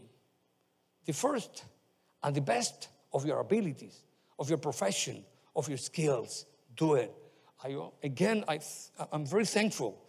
The 1.06 1.14
first 1.14 1.66
and 2.24 2.36
the 2.36 2.42
best 2.42 2.90
of 3.14 3.26
your 3.26 3.40
abilities, 3.40 4.02
of 4.40 4.50
your 4.50 4.58
profession, 4.58 5.24
of 5.56 5.68
your 5.70 5.78
skills. 5.78 6.46
Do 6.76 6.96
it. 6.96 7.14
I, 7.64 7.76
again, 8.04 8.44
I, 8.48 8.60
I'm 9.12 9.26
very 9.26 9.46
thankful. 9.46 10.04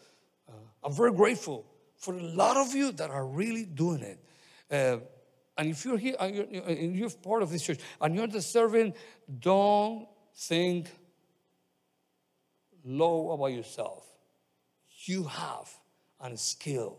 Uh, 0.49 0.53
I'm 0.85 0.93
very 0.93 1.13
grateful 1.13 1.65
for 1.97 2.15
a 2.15 2.23
lot 2.23 2.57
of 2.57 2.75
you 2.75 2.93
that 2.93 3.11
are 3.11 3.27
really 3.27 3.65
doing 3.65 4.03
it. 4.03 4.21
Uh, 4.71 4.99
and 5.59 5.71
if 5.71 5.85
you're 5.85 5.97
here 5.97 6.17
and 6.21 6.35
you're, 6.35 6.71
you're 6.71 7.11
part 7.11 7.43
of 7.43 7.51
this 7.51 7.63
church 7.63 7.79
and 8.01 8.15
you're 8.15 8.27
the 8.27 8.43
servant, 8.43 8.95
don't 9.39 10.07
think 10.35 10.89
low 12.87 13.33
about 13.33 13.47
yourself. 13.47 14.07
You 15.05 15.25
have 15.25 15.71
a 16.21 16.37
skill. 16.37 16.99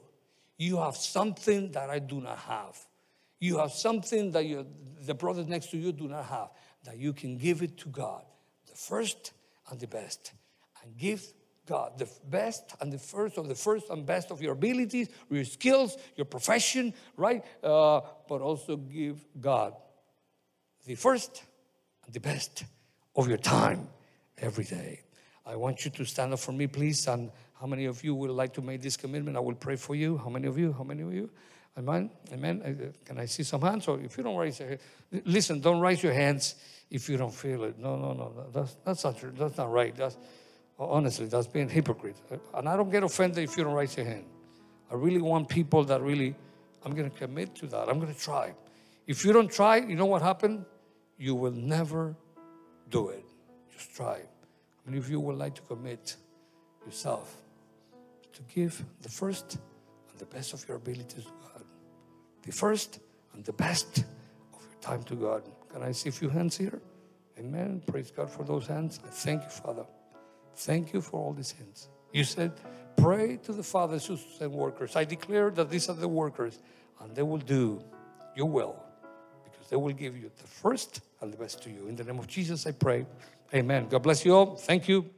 You 0.58 0.78
have 0.78 0.96
something 0.96 1.72
that 1.72 1.90
I 1.90 2.00
do 2.00 2.22
not 2.22 2.38
have. 2.40 2.78
You 3.40 3.60
have 3.60 3.72
something 3.72 4.32
that 4.32 4.46
you, 4.46 4.66
the 5.06 5.14
brothers 5.14 5.48
next 5.48 5.72
to 5.72 5.78
you 5.78 5.92
do 5.92 6.08
not 6.08 6.26
have, 6.26 6.50
that 6.86 6.98
you 6.98 7.14
can 7.14 7.38
give 7.38 7.62
it 7.62 7.78
to 7.80 7.90
God, 7.90 8.24
the 8.68 8.76
first 8.76 9.34
and 9.70 9.80
the 9.80 9.88
best. 9.88 10.34
And 10.84 10.98
give 10.98 11.24
God 11.66 11.98
the 11.98 12.10
best 12.30 12.76
and 12.80 12.92
the 12.92 12.98
first 12.98 13.38
of 13.38 13.48
the 13.48 13.56
first 13.56 13.90
and 13.90 14.06
best 14.06 14.32
of 14.32 14.42
your 14.42 14.54
abilities, 14.54 15.10
your 15.30 15.44
skills, 15.44 15.98
your 16.16 16.26
profession, 16.26 16.94
right? 17.16 17.44
Uh, 17.64 18.02
but 18.28 18.42
also 18.42 18.78
give 18.78 19.24
God 19.40 19.74
the 20.86 20.96
first 20.96 21.44
and 22.06 22.14
the 22.14 22.20
best 22.20 22.64
of 23.16 23.28
your 23.28 23.38
time 23.38 23.90
every 24.38 24.64
day. 24.64 25.02
I 25.48 25.56
want 25.56 25.86
you 25.86 25.92
to 25.92 26.06
stand 26.06 26.34
up 26.34 26.40
for 26.40 26.52
me, 26.52 26.68
please. 26.68 27.08
And 27.08 27.32
how 27.60 27.68
many 27.68 27.86
of 27.86 28.04
you 28.04 28.14
would 28.16 28.30
like 28.32 28.54
to 28.56 28.62
make 28.62 28.82
this 28.82 28.98
commitment? 28.98 29.38
I 29.38 29.40
will 29.40 29.56
pray 29.56 29.78
for 29.78 29.96
you. 29.96 30.18
How 30.18 30.30
many 30.30 30.46
of 30.46 30.60
you? 30.60 30.74
How 30.74 30.84
many 30.84 31.04
of 31.04 31.14
you? 31.14 31.30
Amen. 31.78 32.10
Amen. 32.34 32.62
Uh, 32.62 33.06
can 33.06 33.18
I 33.18 33.26
see 33.26 33.44
some 33.44 33.62
hands? 33.62 33.88
Or 33.88 34.00
if 34.02 34.18
you 34.18 34.24
don't 34.24 34.36
raise 34.36 34.60
your 34.60 34.70
hand, 34.70 34.80
listen, 35.26 35.62
don't 35.62 35.80
raise 35.80 36.04
your 36.04 36.12
hands 36.12 36.56
if 36.92 37.08
you 37.08 37.16
don't 37.16 37.34
feel 37.34 37.64
it. 37.64 37.80
No, 37.80 37.96
no, 37.96 38.14
no. 38.14 38.34
That's, 38.54 38.76
that's 38.84 39.04
not 39.06 39.18
true. 39.18 39.32
That's 39.38 39.58
not 39.58 39.72
right. 39.72 39.96
That's 39.96 40.18
honestly, 40.78 41.28
that's 41.28 41.48
being 41.48 41.70
hypocrite. 41.70 42.18
And 42.54 42.68
I 42.68 42.76
don't 42.76 42.92
get 42.92 43.04
offended 43.04 43.44
if 43.44 43.58
you 43.58 43.64
don't 43.64 43.74
raise 43.74 43.96
your 43.96 44.06
hand. 44.06 44.26
I 44.92 44.96
really 44.96 45.22
want 45.22 45.48
people 45.48 45.84
that 45.86 46.02
really, 46.02 46.36
I'm 46.84 46.94
going 46.94 47.10
to 47.10 47.18
commit 47.18 47.56
to 47.56 47.68
that. 47.68 47.88
I'm 47.88 48.00
going 48.00 48.14
to 48.14 48.20
try. 48.20 48.54
If 49.06 49.24
you 49.24 49.32
don't 49.32 49.52
try, 49.52 49.78
you 49.78 49.96
know 49.96 50.06
what 50.06 50.22
happened? 50.22 50.66
You 51.18 51.36
will 51.36 51.52
never 51.52 52.16
do 52.90 53.10
it. 53.10 53.24
Just 53.72 53.96
try 53.96 54.22
of 54.96 55.10
you 55.10 55.20
would 55.20 55.38
like 55.38 55.56
to 55.56 55.62
commit 55.64 56.16
yourself 56.86 57.36
to 58.34 58.42
give 58.54 58.84
the 59.02 59.10
first 59.10 59.58
and 60.10 60.20
the 60.20 60.26
best 60.26 60.54
of 60.54 60.68
your 60.68 60.78
abilities 60.78 61.26
to 61.26 61.32
God? 61.42 61.64
The 62.44 62.52
first 62.52 63.00
and 63.34 63.44
the 63.44 63.54
best 63.54 64.00
of 64.54 64.62
your 64.62 64.82
time 64.82 65.04
to 65.04 65.16
God. 65.16 65.44
Can 65.74 65.84
I 65.84 65.92
see 65.92 66.10
a 66.10 66.12
few 66.12 66.30
hands 66.30 66.58
here? 66.58 66.82
Amen. 67.40 67.82
Praise 67.86 68.12
God 68.12 68.30
for 68.30 68.44
those 68.44 68.68
hands. 68.68 69.00
I 69.06 69.10
thank 69.10 69.44
you, 69.44 69.50
Father. 69.50 69.86
Thank 70.56 70.94
you 70.94 71.02
for 71.02 71.20
all 71.20 71.34
these 71.34 71.52
hands. 71.52 71.90
You 72.12 72.24
said, 72.24 72.52
Pray 72.96 73.38
to 73.44 73.54
the 73.54 73.64
Father 73.64 74.00
who 74.00 74.18
send 74.18 74.52
workers. 74.52 74.96
I 74.96 75.04
declare 75.04 75.52
that 75.52 75.70
these 75.70 75.88
are 75.88 75.94
the 75.94 76.08
workers, 76.08 76.60
and 77.00 77.16
they 77.16 77.22
will 77.22 77.38
do 77.38 77.84
your 78.36 78.48
will 78.48 78.76
because 79.44 79.70
they 79.70 79.76
will 79.76 79.94
give 79.94 80.18
you 80.18 80.32
the 80.36 80.48
first 80.48 81.02
and 81.22 81.32
the 81.32 81.38
best 81.38 81.62
to 81.64 81.70
you. 81.70 81.88
In 81.88 81.96
the 81.96 82.04
name 82.04 82.18
of 82.18 82.28
Jesus, 82.28 82.66
I 82.66 82.72
pray. 82.72 83.06
Amen. 83.54 83.88
God 83.90 84.04
bless 84.04 84.26
you 84.26 84.36
all. 84.36 84.56
Thank 84.56 84.88
you. 84.88 85.10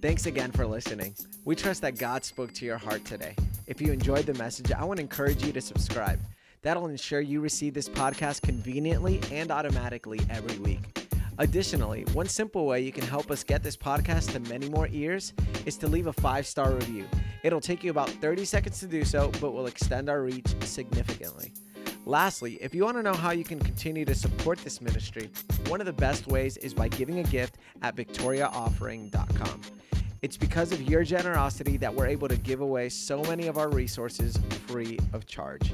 Thanks 0.00 0.26
again 0.26 0.52
for 0.52 0.66
listening. 0.66 1.14
We 1.46 1.56
trust 1.56 1.80
that 1.80 1.98
God 1.98 2.24
spoke 2.24 2.52
to 2.54 2.66
your 2.66 2.76
heart 2.76 3.04
today. 3.06 3.34
If 3.66 3.80
you 3.80 3.90
enjoyed 3.90 4.26
the 4.26 4.34
message, 4.34 4.70
I 4.70 4.84
want 4.84 4.98
to 4.98 5.02
encourage 5.02 5.42
you 5.42 5.52
to 5.52 5.60
subscribe. 5.62 6.20
That'll 6.60 6.88
ensure 6.88 7.20
you 7.20 7.40
receive 7.40 7.72
this 7.72 7.88
podcast 7.88 8.42
conveniently 8.42 9.20
and 9.32 9.50
automatically 9.50 10.20
every 10.28 10.58
week. 10.58 11.08
Additionally, 11.38 12.04
one 12.12 12.26
simple 12.26 12.66
way 12.66 12.80
you 12.80 12.92
can 12.92 13.04
help 13.04 13.30
us 13.30 13.42
get 13.42 13.62
this 13.62 13.76
podcast 13.76 14.32
to 14.32 14.40
many 14.40 14.68
more 14.68 14.88
ears 14.92 15.32
is 15.66 15.76
to 15.78 15.86
leave 15.86 16.06
a 16.06 16.12
five 16.12 16.46
star 16.46 16.72
review. 16.72 17.06
It'll 17.44 17.60
take 17.60 17.84
you 17.84 17.90
about 17.90 18.08
30 18.08 18.44
seconds 18.46 18.80
to 18.80 18.86
do 18.86 19.04
so, 19.04 19.30
but 19.40 19.52
will 19.52 19.66
extend 19.66 20.08
our 20.08 20.22
reach 20.22 20.48
significantly. 20.62 21.52
Lastly, 22.06 22.58
if 22.60 22.74
you 22.74 22.84
want 22.84 22.96
to 22.96 23.02
know 23.02 23.12
how 23.12 23.32
you 23.32 23.44
can 23.44 23.60
continue 23.60 24.06
to 24.06 24.14
support 24.14 24.58
this 24.58 24.80
ministry, 24.80 25.30
one 25.68 25.80
of 25.80 25.86
the 25.86 25.92
best 25.92 26.26
ways 26.26 26.56
is 26.56 26.72
by 26.72 26.88
giving 26.88 27.18
a 27.18 27.22
gift 27.24 27.58
at 27.82 27.96
victoriaoffering.com. 27.96 29.60
It's 30.22 30.38
because 30.38 30.72
of 30.72 30.80
your 30.82 31.04
generosity 31.04 31.76
that 31.76 31.94
we're 31.94 32.06
able 32.06 32.28
to 32.28 32.38
give 32.38 32.62
away 32.62 32.88
so 32.88 33.22
many 33.24 33.46
of 33.46 33.58
our 33.58 33.68
resources 33.68 34.38
free 34.66 34.98
of 35.12 35.26
charge. 35.26 35.70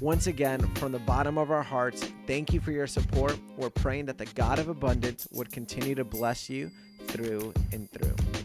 Once 0.00 0.26
again, 0.26 0.60
from 0.74 0.92
the 0.92 0.98
bottom 0.98 1.38
of 1.38 1.50
our 1.50 1.62
hearts, 1.62 2.04
thank 2.26 2.52
you 2.52 2.60
for 2.60 2.72
your 2.72 2.86
support. 2.86 3.38
We're 3.56 3.70
praying 3.70 4.04
that 4.06 4.18
the 4.18 4.26
God 4.26 4.58
of 4.58 4.68
abundance 4.68 5.26
would 5.32 5.50
continue 5.50 5.94
to 5.94 6.04
bless 6.04 6.50
you 6.50 6.70
through 7.06 7.54
and 7.72 7.90
through. 7.90 8.35